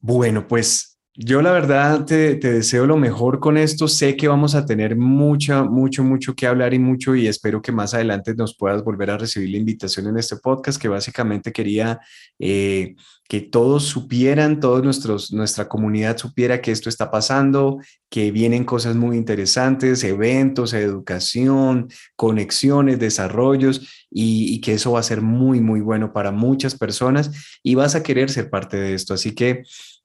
bueno, 0.00 0.46
pues 0.48 0.89
yo 1.22 1.42
la 1.42 1.52
verdad 1.52 2.06
te, 2.06 2.36
deseo 2.36 2.86
lo 2.86 2.96
mejor 2.96 3.40
con 3.40 3.58
esto. 3.58 3.88
Sé 3.88 4.16
que 4.16 4.26
vamos 4.26 4.54
a 4.54 4.64
tener 4.64 4.96
mucha, 4.96 5.64
mucho, 5.64 6.02
mucho 6.02 6.34
que 6.34 6.46
hablar 6.46 6.72
y 6.72 6.78
mucho 6.78 7.14
y 7.14 7.26
espero 7.26 7.60
que 7.60 7.72
más 7.72 7.92
adelante 7.92 8.34
nos 8.34 8.56
puedas 8.56 8.82
volver 8.82 9.10
a 9.10 9.18
recibir 9.18 9.50
la 9.50 9.58
invitación 9.58 10.06
en 10.06 10.16
este 10.16 10.36
podcast 10.36 10.80
que 10.80 10.88
básicamente 10.88 11.52
quería 11.52 12.00
eh, 12.38 12.94
que 13.28 13.42
todos 13.42 13.84
supieran, 13.84 14.60
todos 14.60 14.82
nuestros, 14.82 15.30
nuestra 15.30 15.68
comunidad 15.68 16.16
supiera 16.16 16.62
que 16.62 16.72
esto 16.72 16.88
está 16.88 17.10
pasando, 17.10 17.78
que 18.08 18.30
vienen 18.30 18.64
cosas 18.64 18.96
muy 18.96 19.18
interesantes, 19.18 20.02
eventos, 20.02 20.72
educación, 20.72 21.88
conexiones, 22.16 22.98
desarrollos 22.98 24.06
y 24.10 24.60
que 24.62 24.72
eso 24.72 24.92
va 24.92 25.00
a 25.00 25.04
ser 25.04 25.20
muy, 25.20 25.60
muy 25.60 25.80
bueno 25.80 26.12
para 26.12 26.32
muchas 26.32 26.76
personas 26.76 27.60
y 27.62 27.74
vas 27.74 27.94
a 27.94 28.02
querer 28.02 28.30
ser 28.30 28.48
parte 28.48 28.78
de 28.78 28.94
esto. 28.94 29.14
Así 29.14 29.34
que 29.34 29.64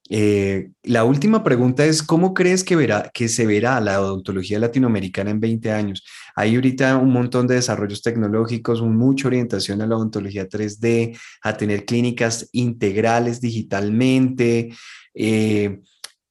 eh, 0.09 0.69
la 0.83 1.03
última 1.03 1.43
pregunta 1.43 1.83
es, 1.83 2.03
¿cómo 2.03 2.33
crees 2.33 2.63
que, 2.63 2.75
verá, 2.75 3.09
que 3.13 3.27
se 3.27 3.47
verá 3.47 3.79
la 3.81 3.99
odontología 4.01 4.59
latinoamericana 4.59 5.31
en 5.31 5.39
20 5.39 5.71
años? 5.71 6.03
Hay 6.35 6.55
ahorita 6.55 6.97
un 6.97 7.11
montón 7.11 7.47
de 7.47 7.55
desarrollos 7.55 8.03
tecnológicos, 8.03 8.81
mucha 8.83 9.27
orientación 9.27 9.81
a 9.81 9.87
la 9.87 9.97
odontología 9.97 10.47
3D, 10.47 11.17
a 11.41 11.57
tener 11.57 11.85
clínicas 11.85 12.49
integrales 12.51 13.41
digitalmente, 13.41 14.73
eh, 15.15 15.81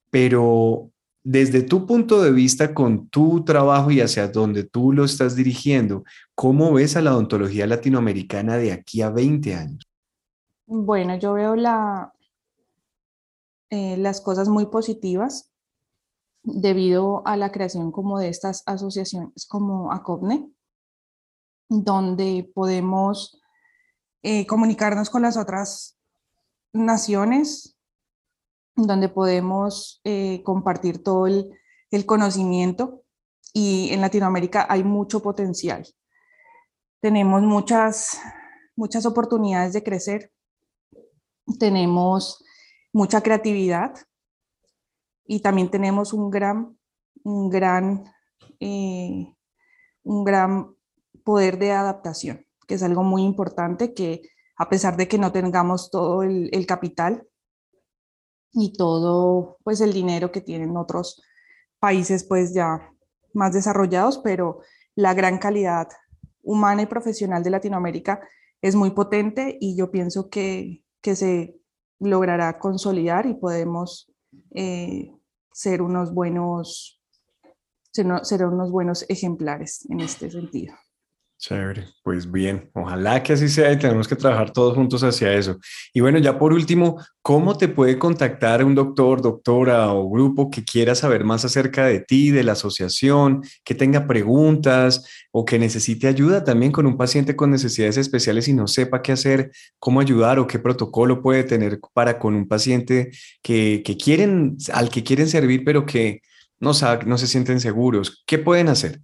pero 0.09 0.91
desde 1.21 1.63
tu 1.63 1.85
punto 1.85 2.21
de 2.21 2.31
vista, 2.31 2.73
con 2.73 3.09
tu 3.09 3.43
trabajo 3.43 3.91
y 3.91 3.99
hacia 3.99 4.27
donde 4.27 4.63
tú 4.63 4.93
lo 4.93 5.03
estás 5.03 5.35
dirigiendo, 5.35 6.03
¿cómo 6.33 6.71
ves 6.71 6.95
a 6.95 7.01
la 7.01 7.13
odontología 7.13 7.67
latinoamericana 7.67 8.57
de 8.57 8.71
aquí 8.71 9.01
a 9.01 9.09
20 9.09 9.55
años? 9.55 9.83
Bueno, 10.67 11.17
yo 11.17 11.33
veo 11.33 11.55
la, 11.55 12.13
eh, 13.69 13.97
las 13.97 14.21
cosas 14.21 14.47
muy 14.47 14.67
positivas 14.67 15.51
debido 16.43 17.25
a 17.25 17.37
la 17.37 17.51
creación 17.51 17.91
como 17.91 18.19
de 18.19 18.29
estas 18.29 18.63
asociaciones 18.67 19.47
como 19.47 19.91
ACOPNE, 19.91 20.51
donde 21.69 22.51
podemos 22.53 23.41
eh, 24.21 24.45
comunicarnos 24.45 25.09
con 25.09 25.23
las 25.23 25.37
otras 25.37 25.97
naciones, 26.73 27.77
donde 28.75 29.09
podemos 29.09 30.01
eh, 30.03 30.43
compartir 30.43 31.03
todo 31.03 31.25
el, 31.25 31.49
el 31.89 32.05
conocimiento 32.05 33.03
y 33.53 33.89
en 33.91 34.01
Latinoamérica 34.01 34.67
hay 34.69 34.83
mucho 34.83 35.21
potencial. 35.21 35.87
Tenemos 37.01 37.41
muchas, 37.41 38.19
muchas 38.75 39.05
oportunidades 39.05 39.73
de 39.73 39.83
crecer. 39.83 40.31
Tenemos 41.59 42.44
mucha 42.95 43.19
creatividad 43.19 43.93
y 45.27 45.41
también 45.41 45.69
tenemos 45.69 46.13
un 46.13 46.29
gran, 46.31 46.79
un 47.25 47.49
gran, 47.49 48.05
eh, 48.61 49.35
un 50.03 50.23
gran 50.23 50.73
poder 51.25 51.59
de 51.59 51.73
adaptación, 51.73 52.45
que 52.65 52.75
es 52.75 52.83
algo 52.83 53.03
muy 53.03 53.23
importante 53.23 53.93
que 53.93 54.21
a 54.55 54.69
pesar 54.69 54.95
de 54.95 55.09
que 55.09 55.17
no 55.17 55.33
tengamos 55.33 55.91
todo 55.91 56.23
el, 56.23 56.49
el 56.53 56.65
capital 56.65 57.27
y 58.53 58.71
todo 58.71 59.57
pues 59.65 59.81
el 59.81 59.91
dinero 59.91 60.31
que 60.31 60.39
tienen 60.39 60.77
otros 60.77 61.21
países 61.79 62.23
pues 62.23 62.53
ya 62.53 62.93
más 63.33 63.51
desarrollados, 63.51 64.19
pero 64.19 64.61
la 64.95 65.13
gran 65.13 65.37
calidad 65.37 65.89
humana 66.43 66.83
y 66.83 66.85
profesional 66.85 67.43
de 67.43 67.49
Latinoamérica 67.49 68.21
es 68.61 68.73
muy 68.73 68.91
potente 68.91 69.57
y 69.59 69.75
yo 69.75 69.91
pienso 69.91 70.29
que, 70.29 70.85
que 71.01 71.17
se 71.17 71.59
logrará 71.99 72.57
consolidar 72.59 73.25
y 73.25 73.33
podemos 73.33 74.11
eh, 74.51 75.11
ser 75.51 75.81
unos 75.81 76.13
buenos 76.13 77.01
ser 78.23 78.45
unos 78.45 78.71
buenos 78.71 79.05
ejemplares 79.07 79.89
en 79.89 80.01
este 80.01 80.29
sentido. 80.29 80.75
Chévere, 81.37 81.85
pues 82.01 82.31
bien, 82.31 82.71
ojalá 82.73 83.21
que 83.21 83.33
así 83.33 83.49
sea 83.49 83.71
y 83.71 83.77
tenemos 83.77 84.07
que 84.07 84.15
trabajar 84.15 84.51
todos 84.51 84.73
juntos 84.73 85.03
hacia 85.03 85.33
eso. 85.33 85.57
Y 85.93 85.99
bueno, 85.99 86.17
ya 86.17 86.39
por 86.39 86.53
último, 86.53 86.97
¿cómo 87.21 87.57
te 87.57 87.67
puede 87.67 87.99
contactar 87.99 88.63
un 88.63 88.73
doctor, 88.73 89.21
doctora 89.21 89.91
o 89.91 90.09
grupo 90.09 90.49
que 90.49 90.63
quiera 90.63 90.95
saber 90.95 91.25
más 91.25 91.43
acerca 91.43 91.85
de 91.85 91.99
ti, 91.99 92.31
de 92.31 92.43
la 92.43 92.53
asociación, 92.53 93.43
que 93.65 93.75
tenga 93.75 94.07
preguntas 94.07 95.05
o 95.31 95.43
que 95.43 95.59
necesite 95.59 96.07
ayuda 96.07 96.45
también 96.45 96.71
con 96.71 96.87
un 96.87 96.97
paciente 96.97 97.35
con 97.35 97.51
necesidades 97.51 97.97
especiales 97.97 98.47
y 98.47 98.53
no 98.53 98.67
sepa 98.67 99.01
qué 99.01 99.11
hacer, 99.11 99.51
cómo 99.77 99.99
ayudar 99.99 100.39
o 100.39 100.47
qué 100.47 100.57
protocolo 100.57 101.21
puede 101.21 101.43
tener 101.43 101.79
para 101.93 102.17
con 102.17 102.33
un 102.33 102.47
paciente 102.47 103.11
que, 103.43 103.83
que 103.85 103.97
quieren, 103.97 104.57
al 104.73 104.89
que 104.89 105.03
quieren 105.03 105.27
servir, 105.27 105.63
pero 105.65 105.85
que 105.85 106.21
no, 106.59 106.73
sabe, 106.73 107.05
no 107.05 107.17
se 107.17 107.27
sienten 107.27 107.59
seguros? 107.59 108.23
¿Qué 108.25 108.39
pueden 108.39 108.69
hacer? 108.69 109.01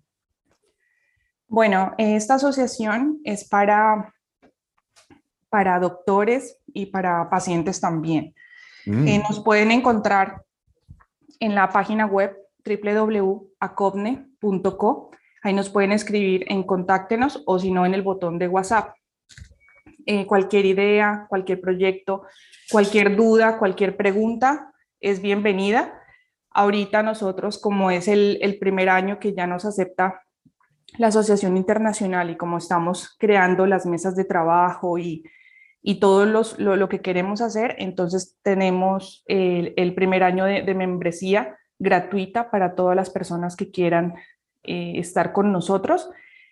Bueno, 1.51 1.93
esta 1.97 2.35
asociación 2.35 3.19
es 3.25 3.43
para, 3.43 4.13
para 5.49 5.79
doctores 5.79 6.57
y 6.67 6.85
para 6.85 7.29
pacientes 7.29 7.81
también. 7.81 8.33
Mm. 8.85 9.05
Eh, 9.05 9.21
nos 9.27 9.41
pueden 9.41 9.71
encontrar 9.71 10.43
en 11.41 11.53
la 11.53 11.67
página 11.67 12.05
web 12.05 12.37
www.acobne.co. 12.65 15.11
Ahí 15.43 15.53
nos 15.53 15.69
pueden 15.69 15.91
escribir 15.91 16.45
en 16.47 16.63
contáctenos 16.63 17.43
o 17.45 17.59
si 17.59 17.69
no 17.69 17.85
en 17.85 17.95
el 17.95 18.01
botón 18.01 18.39
de 18.39 18.47
WhatsApp. 18.47 18.95
Eh, 20.05 20.25
cualquier 20.25 20.65
idea, 20.65 21.25
cualquier 21.27 21.59
proyecto, 21.59 22.23
cualquier 22.71 23.17
duda, 23.17 23.59
cualquier 23.59 23.97
pregunta 23.97 24.71
es 25.01 25.21
bienvenida. 25.21 26.01
Ahorita 26.49 27.03
nosotros, 27.03 27.59
como 27.59 27.91
es 27.91 28.07
el, 28.07 28.39
el 28.41 28.57
primer 28.57 28.87
año 28.87 29.19
que 29.19 29.33
ya 29.33 29.47
nos 29.47 29.65
acepta 29.65 30.21
la 30.97 31.07
Asociación 31.07 31.57
Internacional 31.57 32.29
y 32.29 32.37
como 32.37 32.57
estamos 32.57 33.15
creando 33.17 33.65
las 33.65 33.85
mesas 33.85 34.15
de 34.15 34.25
trabajo 34.25 34.97
y, 34.97 35.23
y 35.81 35.99
todo 35.99 36.25
los, 36.25 36.59
lo, 36.59 36.89
que 36.89 37.01
queremos 37.01 37.41
hacer, 37.41 37.75
entonces 37.79 38.37
tenemos 38.43 39.23
el, 39.25 39.95
primer 39.95 40.23
año 40.23 40.45
de, 40.45 40.73
membresía 40.75 41.57
gratuita 41.79 42.51
para 42.51 42.75
todas 42.75 42.95
las 42.95 43.09
personas 43.09 43.55
que 43.55 43.71
quieran 43.71 44.13
eh, 44.63 44.93
estar 44.97 45.33
con 45.33 45.51
nosotros. 45.51 46.09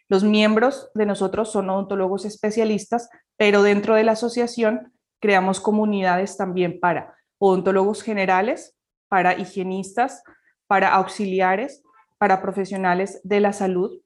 Los 0.08 0.23
miembros 0.23 0.89
de 0.95 1.06
nosotros 1.06 1.52
son 1.52 1.69
odontólogos 1.69 2.25
especialistas, 2.25 3.10
pero 3.38 3.62
dentro 3.62 3.93
de 3.93 4.04
la 4.04 4.13
asociación 4.13 4.93
creamos 5.19 5.60
comunidades 5.60 6.36
también 6.36 6.80
para 6.80 7.15
odontólogos 7.38 8.02
generales, 8.02 8.75
para 9.08 9.38
higienistas, 9.38 10.23
para 10.65 10.95
auxiliares, 10.95 11.84
para 12.17 12.41
profesionales 12.41 13.21
de 13.23 13.39
la 13.39 13.54
salud, 13.54 14.02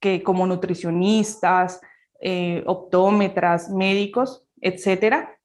que 0.00 0.22
como 0.22 0.46
nutricionistas, 0.46 1.80
eh, 2.20 2.62
optómetras, 2.66 3.70
médicos, 3.70 4.44
etcétera, 4.60 5.38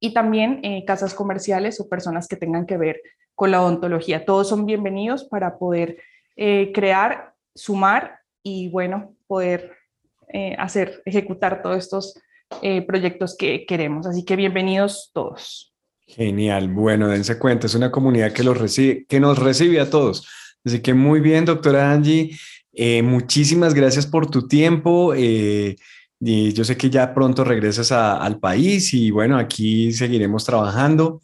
y 0.00 0.14
también 0.14 0.60
eh, 0.62 0.84
casas 0.86 1.14
comerciales 1.14 1.80
o 1.80 1.88
personas 1.88 2.28
que 2.28 2.36
tengan 2.36 2.66
que 2.66 2.76
ver 2.76 3.00
con 3.34 3.50
la 3.50 3.62
odontología. 3.62 4.24
Todos 4.24 4.48
son 4.48 4.64
bienvenidos 4.64 5.24
para 5.24 5.58
poder 5.58 5.98
eh, 6.36 6.72
crear, 6.72 7.34
sumar 7.54 8.20
y, 8.42 8.68
bueno, 8.68 9.14
poder 9.26 9.76
hacer, 10.58 11.00
ejecutar 11.06 11.62
todos 11.62 11.78
estos 11.78 12.20
proyectos 12.86 13.34
que 13.34 13.64
queremos. 13.64 14.06
Así 14.06 14.26
que 14.26 14.36
bienvenidos 14.36 15.10
todos. 15.14 15.74
Genial. 16.08 16.68
Bueno, 16.68 17.08
dense 17.08 17.38
cuenta, 17.38 17.66
es 17.66 17.74
una 17.74 17.90
comunidad 17.90 18.32
que, 18.32 18.42
los 18.42 18.58
recibe, 18.58 19.06
que 19.06 19.20
nos 19.20 19.38
recibe 19.38 19.80
a 19.80 19.88
todos. 19.88 20.26
Así 20.64 20.80
que 20.80 20.92
muy 20.92 21.20
bien, 21.20 21.44
doctora 21.44 21.90
Angie. 21.90 22.36
Eh, 22.80 23.02
muchísimas 23.02 23.74
gracias 23.74 24.06
por 24.06 24.30
tu 24.30 24.46
tiempo. 24.46 25.12
Eh, 25.12 25.74
yo 26.20 26.64
sé 26.64 26.76
que 26.76 26.90
ya 26.90 27.12
pronto 27.12 27.42
regresas 27.42 27.90
al 27.90 28.38
país 28.38 28.94
y 28.94 29.10
bueno, 29.10 29.36
aquí 29.36 29.92
seguiremos 29.92 30.44
trabajando. 30.44 31.20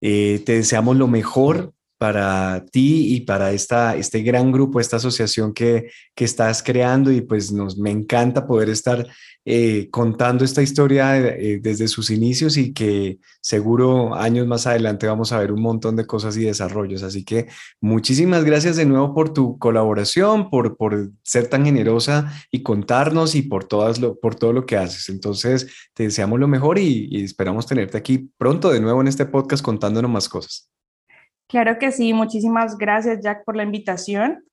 Eh, 0.00 0.42
te 0.46 0.52
deseamos 0.54 0.96
lo 0.96 1.06
mejor 1.06 1.74
para 1.98 2.64
ti 2.66 3.14
y 3.14 3.20
para 3.22 3.52
esta, 3.52 3.96
este 3.96 4.22
gran 4.22 4.52
grupo, 4.52 4.80
esta 4.80 4.96
asociación 4.96 5.54
que, 5.54 5.90
que 6.14 6.24
estás 6.24 6.62
creando 6.62 7.10
y 7.10 7.22
pues 7.22 7.52
nos, 7.52 7.78
me 7.78 7.90
encanta 7.90 8.46
poder 8.46 8.68
estar 8.68 9.06
eh, 9.46 9.88
contando 9.90 10.44
esta 10.44 10.60
historia 10.60 11.16
eh, 11.18 11.60
desde 11.62 11.88
sus 11.88 12.10
inicios 12.10 12.56
y 12.56 12.74
que 12.74 13.18
seguro 13.40 14.14
años 14.14 14.46
más 14.46 14.66
adelante 14.66 15.06
vamos 15.06 15.32
a 15.32 15.38
ver 15.38 15.52
un 15.52 15.62
montón 15.62 15.96
de 15.96 16.06
cosas 16.06 16.36
y 16.36 16.44
desarrollos. 16.44 17.02
Así 17.02 17.24
que 17.24 17.46
muchísimas 17.80 18.44
gracias 18.44 18.76
de 18.76 18.86
nuevo 18.86 19.14
por 19.14 19.32
tu 19.32 19.56
colaboración, 19.58 20.50
por, 20.50 20.76
por 20.76 21.12
ser 21.22 21.48
tan 21.48 21.64
generosa 21.64 22.32
y 22.50 22.62
contarnos 22.62 23.34
y 23.34 23.42
por, 23.42 23.64
todas 23.64 24.00
lo, 24.00 24.18
por 24.18 24.34
todo 24.34 24.52
lo 24.52 24.66
que 24.66 24.76
haces. 24.76 25.08
Entonces, 25.08 25.68
te 25.94 26.02
deseamos 26.02 26.40
lo 26.40 26.48
mejor 26.48 26.78
y 26.78 27.24
esperamos 27.24 27.66
tenerte 27.66 27.96
aquí 27.96 28.30
pronto 28.36 28.70
de 28.70 28.80
nuevo 28.80 29.00
en 29.00 29.08
este 29.08 29.26
podcast 29.26 29.64
contándonos 29.64 30.10
más 30.10 30.28
cosas. 30.28 30.70
Claro 31.48 31.78
que 31.78 31.92
sí, 31.92 32.12
muchísimas 32.12 32.76
gracias 32.76 33.20
Jack 33.22 33.44
por 33.44 33.56
la 33.56 33.62
invitación. 33.62 34.44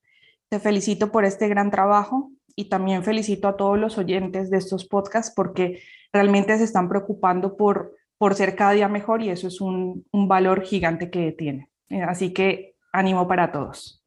Te 0.48 0.60
felicito 0.60 1.10
por 1.10 1.24
este 1.24 1.48
gran 1.48 1.70
trabajo 1.70 2.30
y 2.54 2.68
también 2.68 3.02
felicito 3.02 3.48
a 3.48 3.56
todos 3.56 3.78
los 3.78 3.98
oyentes 3.98 4.50
de 4.50 4.58
estos 4.58 4.86
podcasts 4.86 5.32
porque 5.34 5.82
realmente 6.12 6.56
se 6.56 6.64
están 6.64 6.88
preocupando 6.88 7.56
por, 7.56 7.96
por 8.18 8.34
ser 8.34 8.54
cada 8.54 8.72
día 8.72 8.88
mejor 8.88 9.22
y 9.22 9.30
eso 9.30 9.48
es 9.48 9.60
un, 9.60 10.06
un 10.12 10.28
valor 10.28 10.62
gigante 10.62 11.10
que 11.10 11.32
tiene. 11.32 11.68
Eh, 11.88 12.02
así 12.02 12.32
que 12.32 12.76
ánimo 12.92 13.26
para 13.26 13.50
todos. 13.50 14.04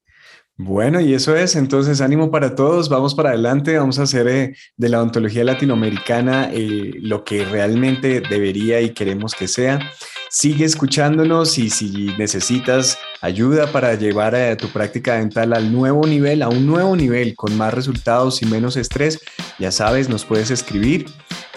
Bueno, 0.60 1.00
y 1.00 1.13
eso 1.13 1.36
es, 1.36 1.56
entonces 1.56 2.02
ánimo 2.02 2.32
para 2.32 2.56
todos, 2.56 2.89
vamos 2.89 3.13
para 3.13 3.30
adelante, 3.30 3.78
vamos 3.78 4.00
a 4.00 4.04
hacer 4.04 4.28
eh, 4.28 4.56
de 4.76 4.89
la 4.89 5.04
ontología 5.04 5.43
latinoamericana 5.43 6.50
eh, 6.52 6.93
lo 7.00 7.23
que 7.23 7.45
realmente 7.45 8.21
debería 8.21 8.82
y 8.82 8.89
queremos 8.89 9.36
que 9.36 9.47
sea. 9.47 9.80
Sigue 10.29 10.65
escuchándonos 10.65 11.57
y 11.57 11.69
si 11.69 12.13
necesitas 12.17 12.97
ayuda 13.21 13.71
para 13.71 13.95
llevar 13.95 14.35
a 14.35 14.57
tu 14.57 14.67
práctica 14.67 15.15
dental 15.15 15.53
al 15.53 15.71
nuevo 15.71 16.05
nivel, 16.05 16.41
a 16.41 16.49
un 16.49 16.67
nuevo 16.67 16.97
nivel 16.97 17.33
con 17.35 17.55
más 17.55 17.73
resultados 17.73 18.41
y 18.41 18.45
menos 18.45 18.75
estrés, 18.75 19.21
ya 19.57 19.71
sabes, 19.71 20.09
nos 20.09 20.25
puedes 20.25 20.51
escribir 20.51 21.05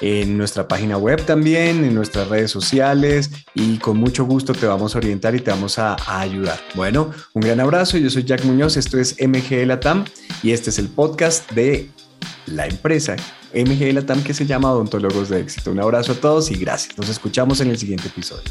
en 0.00 0.38
nuestra 0.38 0.68
página 0.68 0.96
web 0.96 1.24
también, 1.26 1.84
en 1.84 1.94
nuestras 1.94 2.28
redes 2.28 2.52
sociales 2.52 3.30
y 3.54 3.78
con 3.78 3.96
mucho 3.96 4.24
gusto 4.24 4.52
te 4.52 4.66
vamos 4.66 4.94
a 4.94 4.98
orientar 4.98 5.34
y 5.34 5.40
te 5.40 5.50
vamos 5.50 5.78
a, 5.80 5.94
a 5.94 6.20
ayudar. 6.20 6.60
Bueno, 6.74 7.10
un 7.34 7.42
gran 7.42 7.58
abrazo, 7.58 7.98
yo 7.98 8.08
soy 8.08 8.22
Jack 8.22 8.44
Muñoz, 8.44 8.76
esto 8.76 8.98
es 8.98 9.16
MG 9.20 9.66
Latam 9.66 10.04
y 10.44 10.52
este 10.52 10.70
es 10.70 10.78
el 10.78 10.88
podcast 10.88 11.50
de 11.50 11.90
la 12.46 12.66
empresa 12.66 13.16
MG 13.54 13.92
Latam 13.92 14.22
que 14.22 14.34
se 14.34 14.46
llama 14.46 14.72
Odontólogos 14.72 15.28
de 15.28 15.40
Éxito. 15.40 15.70
Un 15.70 15.80
abrazo 15.80 16.12
a 16.12 16.14
todos 16.16 16.50
y 16.50 16.54
gracias. 16.54 16.96
Nos 16.96 17.08
escuchamos 17.08 17.60
en 17.60 17.70
el 17.70 17.78
siguiente 17.78 18.08
episodio. 18.08 18.50